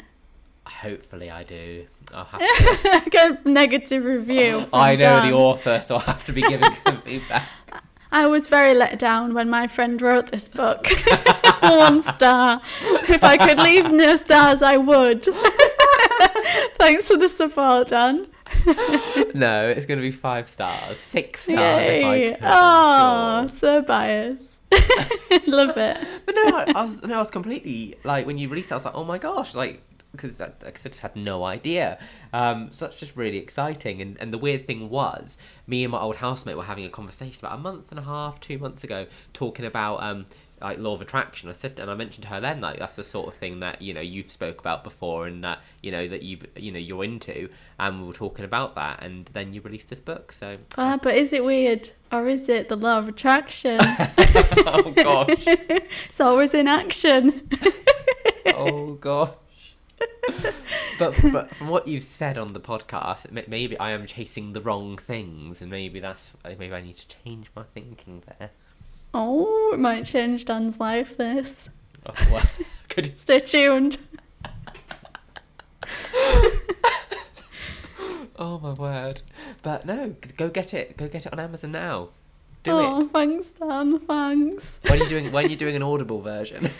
[0.66, 1.88] Hopefully, I do.
[2.14, 2.40] I'll have
[3.04, 3.10] to.
[3.10, 4.66] Get a negative review.
[4.72, 6.72] I know the author, so I'll have to be giving
[7.04, 7.50] feedback.
[8.12, 10.88] I was very let down when my friend wrote this book.
[11.62, 12.62] One star.
[13.08, 15.24] If I could leave no stars, I would.
[16.76, 18.28] Thanks for the support, Dan.
[19.34, 22.38] No, it's going to be five stars, six stars Yay.
[22.41, 23.50] Oh, sure.
[23.50, 24.60] so biased.
[25.47, 25.97] Love it.
[26.26, 28.78] But no, I, I was no, I was completely like when you released it, I
[28.78, 32.00] was like, oh my gosh, like because I, I just had no idea.
[32.34, 34.02] Um, so that's just really exciting.
[34.02, 37.45] And and the weird thing was, me and my old housemate were having a conversation
[37.45, 40.26] about a month and a half, two months ago, talking about um
[40.62, 41.50] like law of attraction.
[41.50, 43.82] I said, and I mentioned to her then like that's the sort of thing that
[43.82, 47.04] you know you've spoke about before, and that you know that you you know you're
[47.04, 50.32] into, and we were talking about that, and then you released this book.
[50.32, 51.89] So Ah, but is it weird?
[52.12, 53.80] Or is it the law of attraction?
[53.82, 57.50] oh gosh, it's always in action.
[58.47, 59.32] oh gosh.
[61.00, 64.98] But, but from what you've said on the podcast, maybe I am chasing the wrong
[64.98, 68.52] things, and maybe that's maybe I need to change my thinking there.
[69.14, 71.18] Oh, it might change Dan's life.
[71.18, 71.70] This.
[72.06, 72.44] Oh, well,
[72.90, 73.98] could Stay tuned.
[78.38, 79.22] oh my word!
[79.62, 80.98] But no, go get it.
[80.98, 82.10] Go get it on Amazon now.
[82.64, 83.12] Do oh, it.
[83.12, 84.00] thanks, Dan.
[84.00, 84.80] Thanks.
[84.84, 85.32] When are you doing?
[85.32, 86.70] When are you doing an Audible version?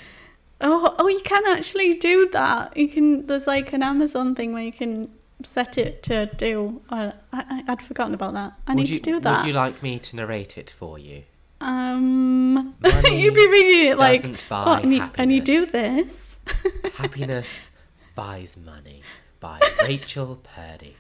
[0.62, 2.78] Oh, oh, you can actually do that.
[2.78, 3.26] You can.
[3.26, 5.10] There's like an Amazon thing where you can
[5.43, 6.82] set it to do.
[6.89, 8.54] Uh, I, I, I'd forgotten about that.
[8.67, 9.39] I Would need you, to do that.
[9.39, 11.24] Would you like me to narrate it for you?
[11.62, 16.39] um, you'd be reading it like, oh, and you, and you do this.
[16.95, 17.69] Happiness
[18.15, 19.04] buys money
[19.39, 20.97] by Rachel Purdy.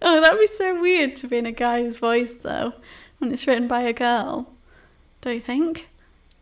[0.00, 2.74] Oh, that'd be so weird to be in a guy's voice though,
[3.18, 4.52] when it's written by a girl.
[5.20, 5.88] Don't you think?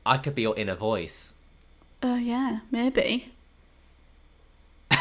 [0.04, 1.31] I could be your inner voice.
[2.02, 3.32] Oh yeah, maybe.
[4.90, 4.98] I'll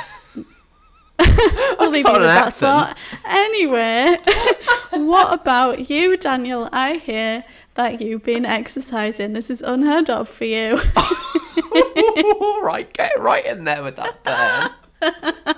[1.80, 2.98] We'll leave you with that thought.
[3.26, 4.18] Anyway,
[4.92, 6.70] what about you, Daniel?
[6.72, 9.34] I hear that you've been exercising.
[9.34, 10.80] This is unheard of for you.
[12.40, 15.56] All right, get right in there with that burn.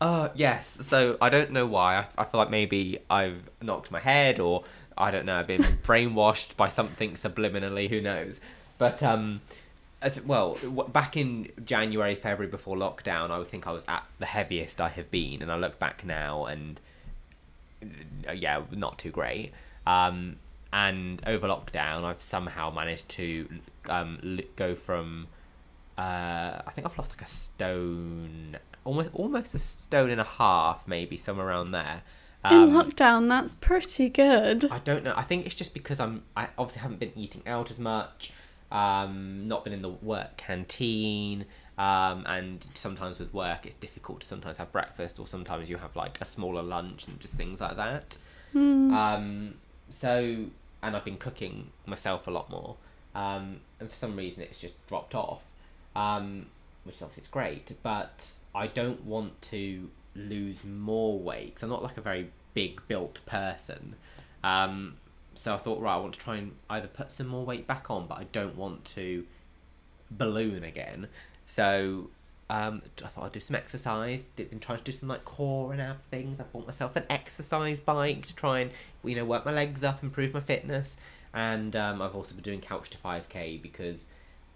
[0.00, 1.96] Uh, yes, so I don't know why.
[1.96, 4.64] I, I feel like maybe I've knocked my head or
[4.96, 8.40] I don't know, I've been brainwashed by something subliminally, who knows.
[8.80, 9.42] But, um,
[10.02, 10.56] as well,
[10.92, 14.88] back in January, February before lockdown, I would think I was at the heaviest I
[14.88, 16.80] have been, and I look back now and
[18.28, 19.52] uh, yeah, not too great.
[19.86, 20.36] Um,
[20.72, 23.48] and over lockdown, I've somehow managed to
[23.88, 25.28] um, go from
[25.98, 30.88] uh, I think I've lost like a stone, almost almost a stone and a half,
[30.88, 32.02] maybe somewhere around there.
[32.44, 34.70] in Um, lockdown, that's pretty good.
[34.70, 35.12] I don't know.
[35.14, 36.22] I think it's just because I'm.
[36.34, 38.32] I obviously haven't been eating out as much.
[38.70, 41.46] Um, not been in the work canteen.
[41.78, 45.96] Um, and sometimes with work, it's difficult to sometimes have breakfast, or sometimes you have
[45.96, 48.16] like a smaller lunch and just things like that.
[48.94, 49.54] Um,
[49.88, 50.46] so,
[50.82, 52.76] and I've been cooking myself a lot more.
[53.14, 55.42] Um, and for some reason, it's just dropped off.
[55.96, 56.46] Um,
[56.84, 61.82] which obviously is great, but I don't want to lose more weight because I'm not
[61.82, 63.94] like a very big built person.
[64.42, 64.96] Um,
[65.40, 67.90] so I thought, right, I want to try and either put some more weight back
[67.90, 69.24] on, but I don't want to
[70.10, 71.08] balloon again.
[71.46, 72.10] So
[72.50, 74.24] um, I thought I'd do some exercise.
[74.36, 76.40] Did been trying to do some like core and ab things.
[76.40, 78.70] I bought myself an exercise bike to try and
[79.02, 80.98] you know work my legs up, improve my fitness,
[81.32, 84.04] and um, I've also been doing couch to five k because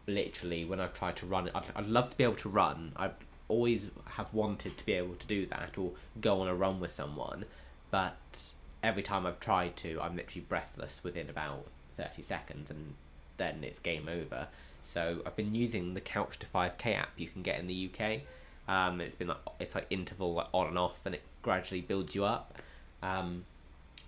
[0.06, 2.92] literally when I've tried to run, I'd, I'd love to be able to run.
[2.94, 3.12] I
[3.48, 6.90] always have wanted to be able to do that or go on a run with
[6.90, 7.46] someone,
[7.90, 8.52] but
[8.84, 11.66] every time I've tried to, I'm literally breathless within about
[11.96, 12.94] thirty seconds, and
[13.36, 14.48] then it's game over.
[14.82, 18.20] So I've been using the Couch to 5K app you can get in the UK.
[18.68, 22.14] Um, it's been like it's like interval like on and off, and it gradually builds
[22.14, 22.58] you up.
[23.02, 23.44] Um,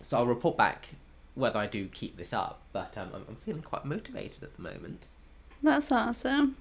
[0.03, 0.89] so I'll report back
[1.35, 4.63] whether I do keep this up, but um, I'm, I'm feeling quite motivated at the
[4.63, 5.07] moment.
[5.63, 6.57] That's awesome.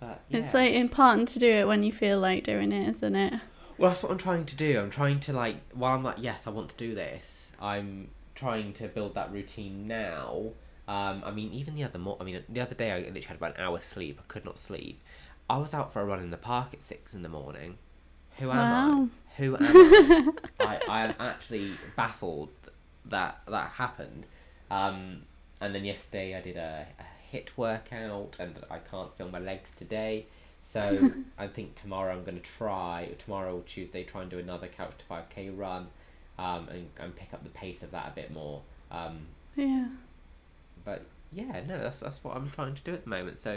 [0.00, 0.60] But It's yeah.
[0.60, 3.34] like important to do it when you feel like doing it, isn't it?
[3.76, 4.78] Well, that's what I'm trying to do.
[4.80, 7.52] I'm trying to like while I'm like, yes, I want to do this.
[7.60, 10.50] I'm trying to build that routine now.
[10.86, 13.36] Um, I mean, even the other mo- I mean, the other day I literally had
[13.36, 14.18] about an hour's sleep.
[14.20, 15.00] I could not sleep.
[15.48, 17.78] I was out for a run in the park at six in the morning.
[18.38, 19.08] Who am Wow.
[19.36, 19.36] I?
[19.42, 20.30] Who am I?
[20.60, 20.80] I?
[20.88, 22.50] I am actually baffled
[23.06, 24.26] that that happened.
[24.70, 25.22] Um,
[25.60, 29.72] and then yesterday I did a, a HIIT workout, and I can't feel my legs
[29.74, 30.26] today.
[30.64, 34.66] So I think tomorrow I'm going to try tomorrow or Tuesday try and do another
[34.66, 35.88] couch to five k run,
[36.38, 38.62] um, and and pick up the pace of that a bit more.
[38.90, 39.86] Um, Yeah.
[40.84, 43.38] but yeah, no, that's that's what I'm trying to do at the moment.
[43.38, 43.52] So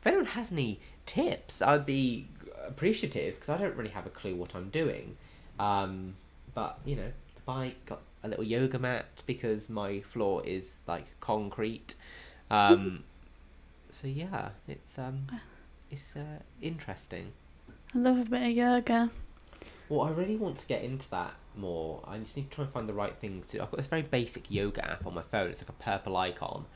[0.00, 2.28] if anyone has any tips, I'd be
[2.66, 5.16] appreciative because I don't really have a clue what I'm doing.
[5.58, 6.14] Um,
[6.54, 11.06] but you know, the bike got a little yoga mat because my floor is like
[11.20, 11.94] concrete.
[12.50, 13.04] Um,
[13.90, 15.26] so yeah, it's um,
[15.90, 17.32] it's uh, interesting.
[17.94, 19.10] I love a bit of yoga.
[19.88, 22.02] Well, I really want to get into that more.
[22.06, 23.62] I just need to try and find the right things to.
[23.62, 25.50] I've got this very basic yoga app on my phone.
[25.50, 26.66] It's like a purple icon,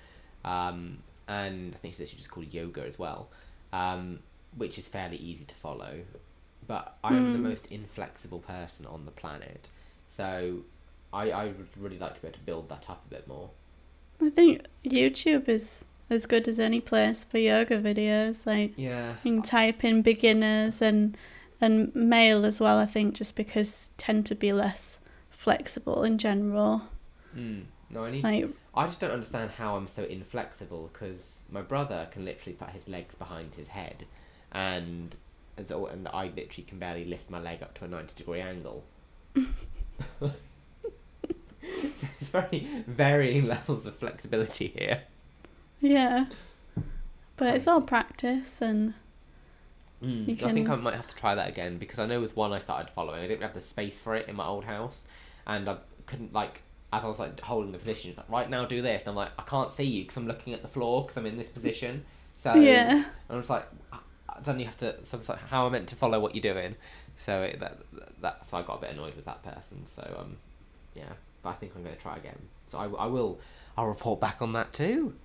[0.44, 0.98] um,
[1.29, 3.29] and I think it's literally just called yoga as well,
[3.73, 4.21] um,
[4.56, 6.00] which is fairly easy to follow.
[6.67, 7.44] But I am the Hmm.
[7.44, 9.69] most inflexible person on the planet,
[10.08, 10.60] so
[11.13, 13.50] I I would really like to be able to build that up a bit more.
[14.21, 18.46] I think YouTube is as good as any place for yoga videos.
[18.46, 19.15] Like Yeah.
[19.25, 21.17] you can type in beginners and
[21.60, 22.79] and male as well.
[22.79, 24.98] I think just because tend to be less
[25.31, 26.83] flexible in general.
[27.37, 27.65] Mm.
[27.90, 28.25] No, I need.
[28.25, 32.71] Like I just don't understand how I'm so inflexible because my brother can literally put
[32.71, 34.06] his legs behind his head,
[34.50, 35.15] and
[35.56, 38.40] and so and I literally can barely lift my leg up to a ninety degree
[38.40, 38.85] angle.
[40.21, 40.33] so
[42.21, 45.02] it's very varying levels of flexibility here.
[45.83, 46.27] Yeah.
[47.37, 48.95] But it's all practice and
[50.03, 52.35] Mm, You I think I might have to try that again because I know with
[52.37, 55.05] one I started following, I didn't have the space for it in my old house,
[55.47, 55.77] and I
[56.07, 56.63] couldn't like
[56.93, 58.11] as I was like holding the position.
[58.11, 60.27] It's like right now do this, and I'm like I can't see you because I'm
[60.27, 62.05] looking at the floor because I'm in this position.
[62.37, 62.91] So yeah.
[62.97, 63.99] and I was like, I-
[64.43, 64.97] then you have to.
[65.05, 66.75] So it's like how am I meant to follow what you're doing?
[67.15, 67.79] So it, that
[68.23, 69.87] that so I got a bit annoyed with that person.
[69.87, 70.37] So um,
[70.97, 71.13] yeah,
[71.45, 72.39] but I think I'm going to try again.
[72.67, 73.39] So I, I will.
[73.79, 75.15] I'll report back on that too.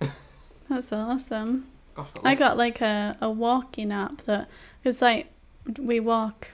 [0.68, 1.66] That's awesome.
[1.94, 4.48] Gosh, got I got like a, a walking app that
[4.82, 5.32] because like
[5.78, 6.48] we walk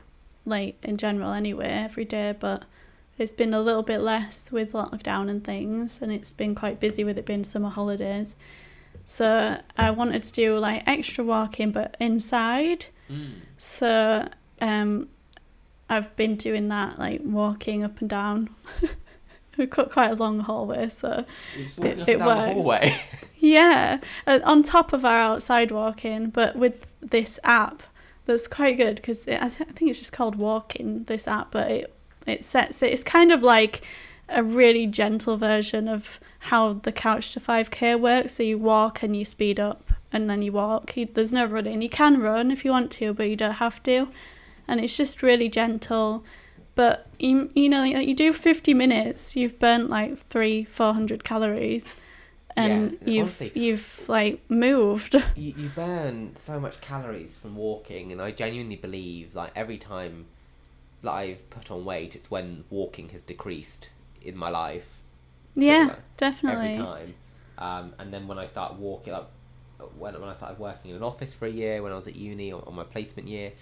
[0.47, 2.65] like in general anyway every day, but
[3.19, 7.05] it's been a little bit less with lockdown and things, and it's been quite busy
[7.05, 8.35] with it being summer holidays.
[9.05, 12.87] So I wanted to do like extra walking, but inside.
[13.11, 13.33] Mm.
[13.59, 14.29] So
[14.61, 15.09] um,
[15.89, 18.51] I've been doing that, like walking up and down.
[19.59, 21.25] We've got quite a long hallway, so
[21.57, 22.53] You're just walking It- it works.
[22.55, 22.95] hallway.
[23.39, 27.83] yeah, uh, on top of our outside walking, but with this app,
[28.27, 31.05] that's quite good because I, th- I think it's just called Walking.
[31.05, 31.95] This app, but it
[32.27, 32.93] it sets it.
[32.93, 33.83] It's kind of like
[34.31, 38.33] a really gentle version of how the Couch to Five K works.
[38.35, 40.97] So you walk and you speed up, and then you walk.
[40.97, 41.83] You, there's no running.
[41.83, 44.09] You can run if you want to, but you don't have to.
[44.67, 46.25] And it's just really gentle.
[46.75, 51.95] But you, you know, you do 50 minutes, you've burnt like three, 400 calories
[52.57, 53.53] and Yeah, you've honestly.
[53.55, 55.14] you've like moved.
[55.37, 60.27] you, you burn so much calories from walking and i genuinely believe like every time
[61.03, 63.91] that i've put on weight it's when walking has decreased
[64.22, 64.87] in my life
[65.57, 66.68] yeah, definitely.
[66.68, 67.14] every time
[67.59, 69.27] um, and then when i start walking like
[69.99, 72.16] when, when i started working in an office for a year when i was at
[72.16, 73.53] uni on, on my placement year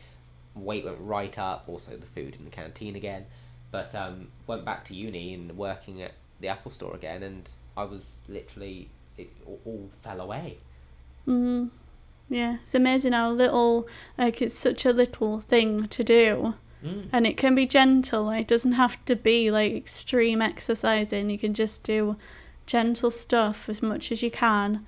[0.55, 3.25] weight went right up also the food in the canteen again
[3.71, 7.85] but um, went back to uni and working at the apple store again and i
[7.85, 9.31] was literally it
[9.65, 10.59] all, fell away
[11.27, 11.71] Mm,
[12.29, 13.87] yeah, it's amazing how little
[14.19, 17.09] like it's such a little thing to do, mm.
[17.13, 18.25] and it can be gentle.
[18.25, 21.31] Like, it doesn't have to be like extreme exercising.
[21.31, 22.17] You can just do
[22.67, 24.87] gentle stuff as much as you can,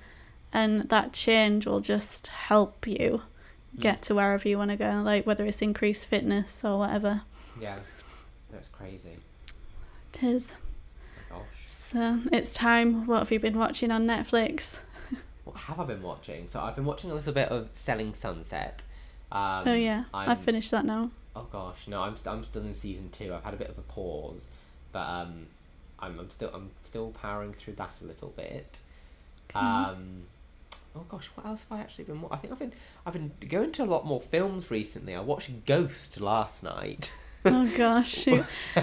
[0.53, 3.23] and that change will just help you
[3.79, 5.03] get to wherever you want to go.
[5.05, 7.22] Like whether it's increased fitness or whatever.
[7.61, 7.79] Yeah,
[8.51, 9.18] that's crazy.
[10.14, 10.53] It is.
[11.66, 13.07] So it's time.
[13.07, 14.79] What have you been watching on Netflix?
[15.45, 16.49] what have I been watching?
[16.49, 18.83] So I've been watching a little bit of Selling Sunset.
[19.33, 21.11] Um, oh yeah, I'm, I've finished that now.
[21.35, 23.35] Oh gosh, no, I'm st- I'm still in season two.
[23.35, 24.45] I've had a bit of a pause,
[24.93, 25.47] but um,
[25.99, 28.77] I'm I'm still I'm still powering through that a little bit.
[29.55, 30.25] Um,
[30.97, 32.20] oh gosh, what else have I actually been?
[32.22, 32.72] wa- I think I've been
[33.07, 35.14] I've been going to a lot more films recently.
[35.14, 37.11] I watched Ghost last night.
[37.47, 38.24] Oh gosh,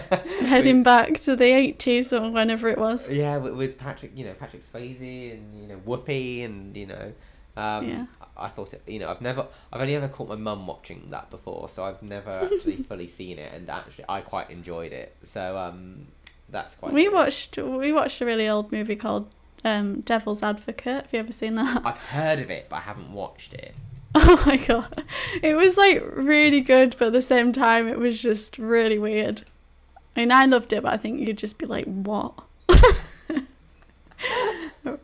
[0.42, 3.10] heading back to the eighties or whenever it was.
[3.10, 7.12] Yeah, with, with Patrick, you know, Patrick Swayze and you know Whoopi and you know,
[7.58, 8.06] um, Yeah.
[8.38, 8.84] I I thought it.
[8.86, 12.04] You know, I've never, I've only ever caught my mum watching that before, so I've
[12.04, 15.16] never actually fully seen it, and actually I quite enjoyed it.
[15.24, 16.10] So um,
[16.50, 16.94] that's quite.
[16.94, 17.14] We good.
[17.14, 19.34] watched we watched a really old movie called
[19.64, 21.04] um, Devil's Advocate.
[21.04, 21.82] Have you ever seen that?
[21.86, 23.76] I've heard of it, but I haven't watched it.
[24.14, 25.06] Oh my god,
[25.42, 29.44] it was like really good, but at the same time, it was just really weird.
[30.18, 32.34] I mean, I loved it, but I think you'd just be like, "What?"
[34.84, 35.00] but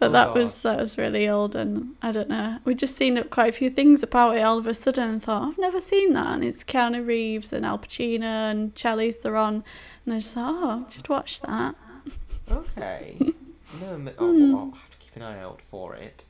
[0.00, 2.58] Oh, that was that was really old, and I don't know.
[2.64, 5.22] We'd just seen up quite a few things about it all of a sudden, and
[5.22, 9.64] thought, "I've never seen that." And it's Keanu Reeves and Al Pacino and Charlize Theron,
[10.04, 11.74] and I just thought, "Oh, I should watch that."
[12.50, 13.16] Okay.
[13.80, 14.54] no, m- I'll, Hmm.
[14.54, 16.24] I'll have to keep an eye out for it.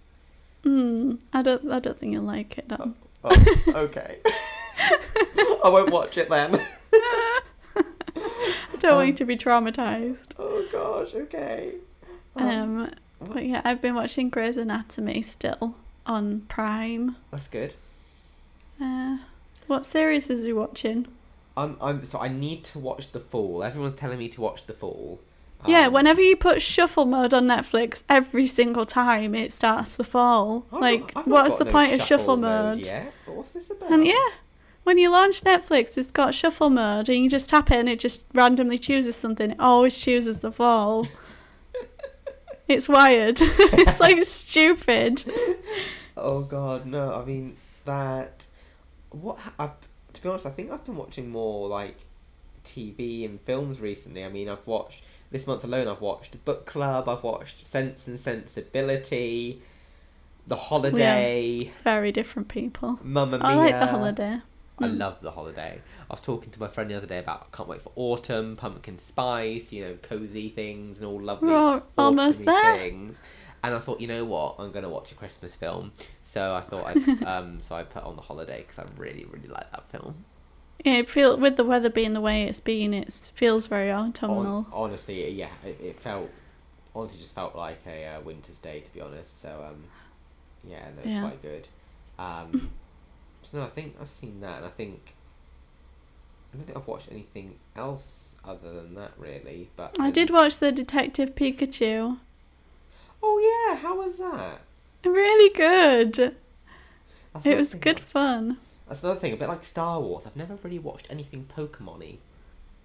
[0.64, 1.14] Hmm.
[1.32, 1.70] I don't.
[1.70, 2.68] I don't think you'll like it.
[2.68, 2.94] Dan.
[3.24, 4.18] Oh, okay.
[5.64, 6.60] I won't watch it then.
[6.92, 10.32] I don't want you Um, to be traumatized.
[10.38, 11.14] Oh gosh.
[11.14, 11.74] Okay.
[12.36, 12.90] Um,
[13.20, 17.16] but yeah, I've been watching Grey's Anatomy still on Prime.
[17.30, 17.74] That's good.
[18.80, 19.18] Uh,
[19.68, 21.06] what series is he watching?
[21.56, 23.62] I'm, I'm so I need to watch The Fall.
[23.62, 25.20] Everyone's telling me to watch The Fall.
[25.66, 30.04] Yeah, Um, whenever you put shuffle mode on Netflix, every single time it starts to
[30.04, 30.66] fall.
[30.72, 32.78] I've like, not what's the no point of shuffle mode?
[32.78, 33.90] yet, but what's this about?
[33.90, 34.28] And yeah,
[34.84, 38.00] when you launch Netflix, it's got shuffle mode, and you just tap it, and it
[38.00, 39.52] just randomly chooses something.
[39.52, 41.06] It always chooses the fall.
[42.68, 43.38] it's wired.
[43.40, 45.24] it's like stupid.
[46.16, 47.14] Oh god, no.
[47.14, 48.42] I mean that.
[49.10, 49.72] What I've,
[50.14, 51.96] to be honest, I think I've been watching more like
[52.64, 54.24] TV and films recently.
[54.24, 55.02] I mean, I've watched
[55.32, 55.88] this month alone.
[55.88, 57.08] I've watched Book Club.
[57.08, 59.62] I've watched Sense and Sensibility.
[60.46, 62.98] The Holiday, Very different people.
[63.02, 63.46] Mamma Mia.
[63.48, 64.40] I like the holiday.
[64.80, 64.98] I Mm.
[64.98, 65.80] love the holiday.
[66.10, 68.56] I was talking to my friend the other day about I can't wait for autumn,
[68.56, 72.76] pumpkin spice, you know, cozy things and all lovely We're al- almost there.
[72.76, 73.20] things.
[73.62, 75.92] And I thought, you know what, I'm gonna watch a Christmas film.
[76.24, 76.92] So I thought, I
[77.24, 80.24] um, so I put on the holiday because I really, really like that film.
[80.84, 84.66] Yeah, it feel with the weather being the way it's been, it feels very autumnal.
[84.72, 86.30] honestly, yeah, it, it felt
[86.94, 89.40] honestly just felt like a uh, winter's day to be honest.
[89.40, 89.84] So um,
[90.68, 91.20] yeah, no, it's Yeah.
[91.20, 91.68] quite good.
[92.18, 92.70] Um,
[93.42, 95.14] so no, I think I've seen that, and I think
[96.52, 99.70] I don't think I've watched anything else other than that really.
[99.76, 102.18] But I um, did watch the Detective Pikachu.
[103.22, 104.60] Oh yeah, how was that?
[105.04, 106.34] Really good.
[107.34, 108.58] That's It was good fun.
[108.88, 110.24] That's another thing, a bit like Star Wars.
[110.26, 112.18] I've never really watched anything Pokemon-y.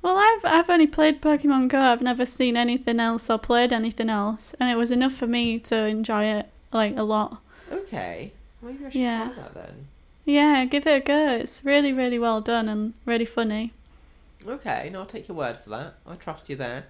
[0.02, 1.80] Well, I've I've only played Pokemon Go.
[1.80, 5.60] I've never seen anything else or played anything else, and it was enough for me
[5.60, 7.42] to enjoy it like a lot.
[7.72, 8.32] Okay,
[8.62, 9.26] maybe I should Yeah.
[9.34, 9.88] try that then.
[10.24, 11.38] Yeah, give it a go.
[11.38, 13.74] It's really really well done and really funny.
[14.48, 15.96] Okay, no, I'll take your word for that.
[16.06, 16.86] I trust you there.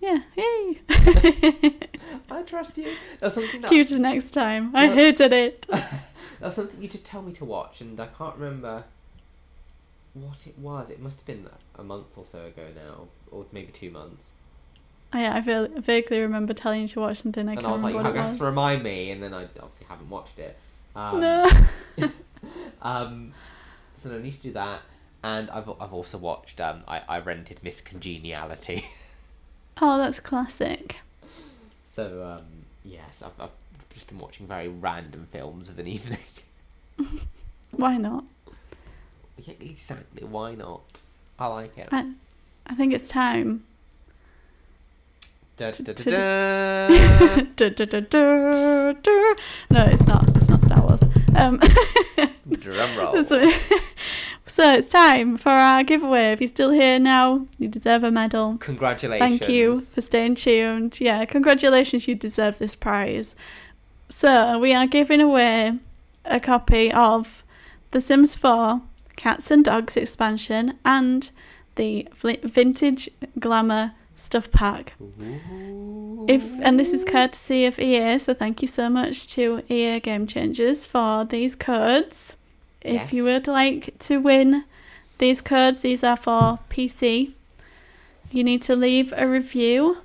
[0.00, 0.78] Yeah, yay.
[2.30, 2.92] I trust you.
[3.20, 4.74] That's something that to next time.
[4.74, 5.66] I hated it.
[6.40, 8.84] That's something you did tell me to watch, and I can't remember
[10.14, 10.90] what it was.
[10.90, 14.26] It must have been a month or so ago now, or maybe two months.
[15.12, 17.48] Oh, yeah, I feel, vaguely remember telling you to watch something.
[17.48, 18.38] I and can't I was like, remember you're going what to it have was.
[18.38, 20.56] to remind me, and then I obviously haven't watched it.
[20.94, 21.50] Um, no.
[22.82, 23.32] um,
[23.96, 24.80] so I need to do that.
[25.24, 28.84] And I've, I've also watched, um, I, I rented Miss Congeniality.
[29.80, 30.96] Oh, that's classic.
[31.94, 32.44] so, um,
[32.84, 33.50] yes, I've, I've
[33.98, 36.20] just been watching very random films of an evening.
[37.72, 38.24] Why not?
[39.42, 40.82] yeah, exactly, why not?
[41.36, 41.88] I like it.
[41.90, 42.12] I,
[42.66, 43.64] I think it's time.
[45.56, 46.88] Da, da, da.
[49.70, 50.36] No, it's not.
[50.36, 51.02] It's not Star Wars.
[51.34, 51.58] Um,
[52.60, 53.24] Drum roll.
[53.24, 53.50] so,
[54.46, 56.30] so it's time for our giveaway.
[56.30, 58.58] If you're still here now, you deserve a medal.
[58.58, 59.40] Congratulations.
[59.40, 61.00] Thank you for staying tuned.
[61.00, 63.34] Yeah, congratulations, you deserve this prize.
[64.10, 65.78] So, we are giving away
[66.24, 67.44] a copy of
[67.90, 68.80] The Sims 4
[69.16, 71.30] Cats and Dogs expansion and
[71.74, 74.94] the Vintage Glamour Stuff Pack.
[76.26, 80.26] If and this is courtesy of EA, so thank you so much to EA Game
[80.26, 82.34] Changers for these codes.
[82.80, 84.64] If you would like to win
[85.18, 87.32] these codes, these are for PC.
[88.30, 89.98] You need to leave a review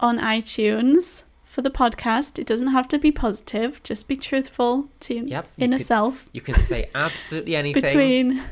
[0.00, 1.22] on iTunes
[1.58, 2.38] for the podcast.
[2.38, 6.30] It doesn't have to be positive, just be truthful to Yep, you inner could- self.
[6.32, 7.82] You can say absolutely anything.
[7.82, 8.42] Between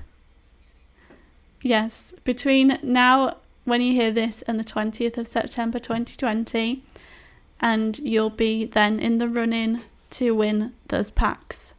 [1.62, 6.82] Yes, between now when you hear this and the 20th of September 2020
[7.61, 11.74] and you'll be then in the running to win those packs.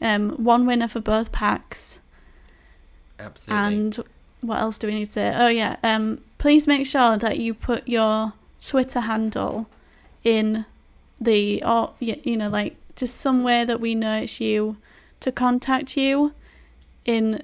[0.00, 2.00] Um one winner for both packs.
[3.20, 3.66] Absolutely.
[3.66, 3.98] And
[4.40, 5.34] what else do we need to say?
[5.36, 8.32] Oh yeah, um, please make sure that you put your
[8.66, 9.66] Twitter handle
[10.24, 10.64] in
[11.20, 14.76] the oh, or you know like just somewhere that we know it's you
[15.20, 16.32] to contact you
[17.04, 17.42] in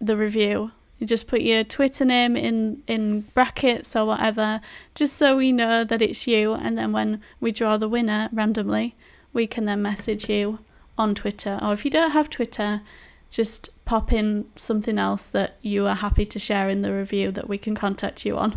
[0.00, 0.72] the review.
[0.98, 4.60] You just put your Twitter name in in brackets or whatever,
[4.94, 6.52] just so we know that it's you.
[6.52, 8.94] And then when we draw the winner randomly,
[9.32, 10.58] we can then message you
[10.98, 11.58] on Twitter.
[11.62, 12.82] Or if you don't have Twitter,
[13.30, 17.48] just pop in something else that you are happy to share in the review that
[17.48, 18.50] we can contact you on.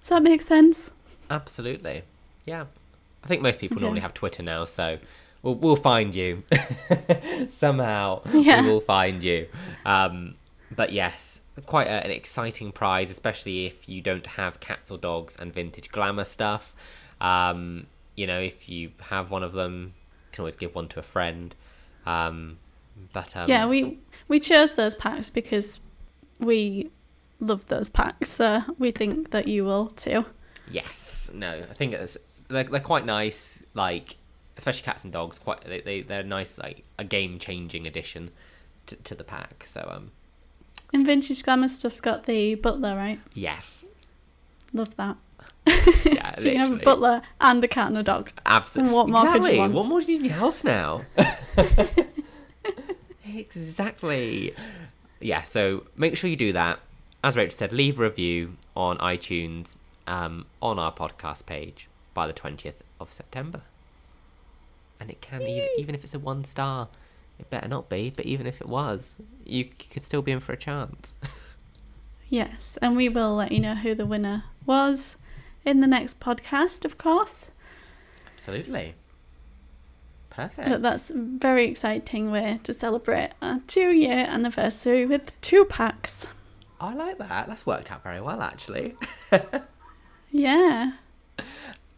[0.00, 0.92] Does that make sense?
[1.30, 2.02] Absolutely.
[2.46, 2.64] Yeah.
[3.22, 3.82] I think most people Okay.
[3.82, 4.98] normally have Twitter now, so
[5.42, 6.44] we'll we'll find you
[7.50, 8.22] somehow.
[8.32, 8.62] Yeah.
[8.62, 9.48] We will find you.
[9.84, 10.36] Um,
[10.74, 15.36] but yes, quite a, an exciting prize, especially if you don't have cats or dogs
[15.38, 16.74] and vintage glamour stuff.
[17.20, 19.94] Um, you know, if you have one of them,
[20.26, 21.54] you can always give one to a friend.
[22.06, 22.58] Um,
[23.12, 25.80] but um, yeah, we we chose those packs because
[26.38, 26.90] we
[27.40, 30.24] love those packs, so we think that you will too.
[30.70, 32.16] Yes, no, I think it's
[32.48, 33.62] they're, they're quite nice.
[33.74, 34.16] Like
[34.56, 36.58] especially cats and dogs, quite they, they they're nice.
[36.58, 38.30] Like a game changing addition
[38.86, 39.64] to, to the pack.
[39.66, 40.10] So um,
[40.92, 43.20] And vintage glamour stuff's got the butler, right?
[43.34, 43.84] yes,
[44.72, 45.16] Love that.
[45.66, 48.30] yeah, So you can have a butler and a cat and a dog.
[48.44, 48.94] Absolutely.
[48.94, 49.72] What more could you want?
[49.72, 51.02] What more do you need in your house now?
[53.34, 54.54] exactly.
[55.20, 55.42] Yeah.
[55.42, 56.80] So make sure you do that.
[57.24, 59.74] As Rachel said, leave a review on iTunes
[60.06, 63.62] um, on our podcast page by the twentieth of September.
[64.98, 66.88] And it can even even if it's a one star,
[67.38, 68.10] it better not be.
[68.10, 71.12] But even if it was, you could still be in for a chance.
[72.28, 75.14] Yes, and we will let you know who the winner was
[75.64, 77.52] in the next podcast, of course.
[78.34, 78.94] Absolutely.
[80.30, 80.68] Perfect.
[80.68, 86.26] But that's very exciting way to celebrate our two year anniversary with two packs.
[86.80, 87.46] I like that.
[87.46, 88.96] That's worked out very well, actually.
[90.32, 90.92] Yeah.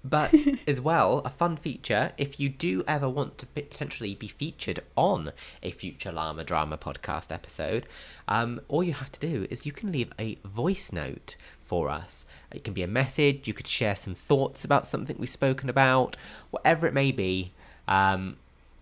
[0.04, 0.32] But
[0.66, 5.32] as well, a fun feature if you do ever want to potentially be featured on
[5.62, 7.86] a future Llama Drama podcast episode,
[8.26, 12.26] um, all you have to do is you can leave a voice note for us.
[12.50, 16.16] It can be a message, you could share some thoughts about something we've spoken about,
[16.50, 17.52] whatever it may be.
[17.86, 18.36] Um,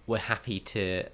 [0.07, 1.05] we're happy to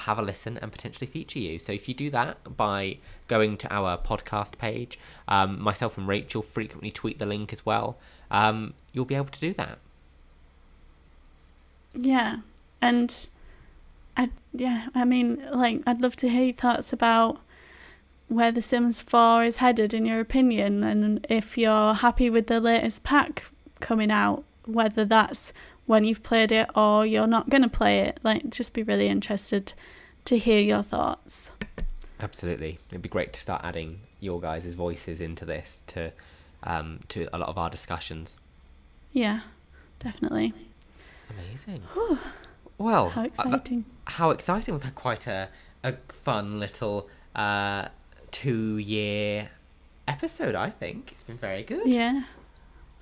[0.00, 1.58] have a listen and potentially feature you.
[1.58, 6.42] So if you do that by going to our podcast page, um, myself and Rachel
[6.42, 7.98] frequently tweet the link as well.
[8.30, 9.78] Um, you'll be able to do that.
[11.94, 12.38] Yeah.
[12.80, 13.28] And
[14.16, 17.40] I yeah, I mean like I'd love to hear your thoughts about
[18.28, 22.60] where The Sims 4 is headed in your opinion and if you're happy with the
[22.60, 23.44] latest pack
[23.80, 25.52] coming out, whether that's
[25.88, 28.20] when you've played it or you're not going to play it.
[28.22, 29.72] Like just be really interested
[30.26, 31.50] to hear your thoughts.
[32.20, 36.12] Absolutely, it'd be great to start adding your guys' voices into this to
[36.62, 38.36] um, to a lot of our discussions.
[39.12, 39.40] Yeah,
[39.98, 40.52] definitely.
[41.30, 41.82] Amazing.
[42.78, 43.84] well, How uh, exciting.
[44.04, 44.74] how exciting!
[44.74, 45.48] We've had quite a
[45.82, 47.88] a fun little uh,
[48.30, 49.48] two year
[50.06, 50.54] episode.
[50.54, 51.86] I think it's been very good.
[51.86, 52.24] Yeah.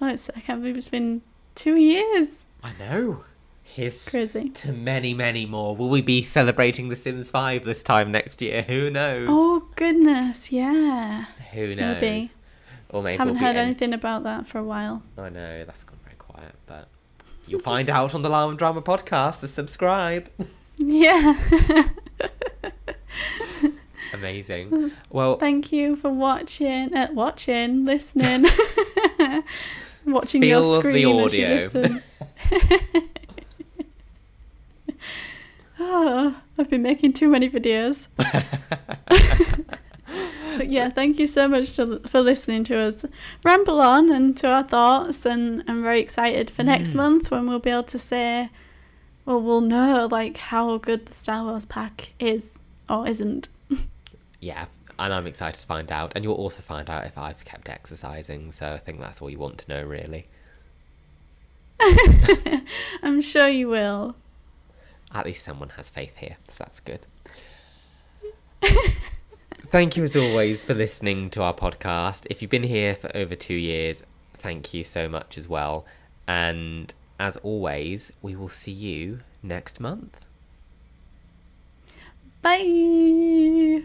[0.00, 1.22] Oh, it's, I can't believe it's been
[1.54, 2.45] two years.
[2.66, 3.22] I know.
[3.62, 4.48] Here's Crazy.
[4.48, 5.76] to many, many more.
[5.76, 8.62] Will we be celebrating The Sims 5 this time next year?
[8.62, 9.28] Who knows?
[9.30, 10.50] Oh, goodness.
[10.50, 11.26] Yeah.
[11.52, 12.00] Who knows?
[12.00, 12.30] Maybe.
[12.90, 15.04] Or maybe Haven't we'll heard anything about that for a while.
[15.16, 16.88] I know, that's gone very quiet, but
[17.46, 20.28] you'll find out on the Llama Drama podcast, so subscribe.
[20.78, 21.40] Yeah.
[24.12, 24.90] Amazing.
[25.10, 28.44] Well, Thank you for watching, uh, watching, listening,
[30.12, 31.48] watching Feel your the screen as you audio.
[31.56, 32.02] listen.
[35.80, 38.08] oh, I've been making too many videos.
[40.56, 43.04] but yeah, thank you so much to, for listening to us
[43.44, 45.26] ramble on and to our thoughts.
[45.26, 46.96] And I'm very excited for next Mm.
[46.96, 48.50] month when we'll be able to say,
[49.24, 53.48] well, we'll know like how good the Star Wars pack is or isn't.
[54.40, 54.66] yeah,
[54.98, 56.12] and I'm excited to find out.
[56.14, 59.38] And you'll also find out if I've kept exercising, so I think that's all you
[59.38, 60.28] want to know, really.
[63.02, 64.16] I'm sure you will.
[65.12, 67.00] At least someone has faith here, so that's good.
[69.68, 72.26] thank you as always for listening to our podcast.
[72.30, 74.02] If you've been here for over two years,
[74.34, 75.84] thank you so much as well.
[76.26, 80.24] And as always, we will see you next month.
[82.42, 83.84] Bye.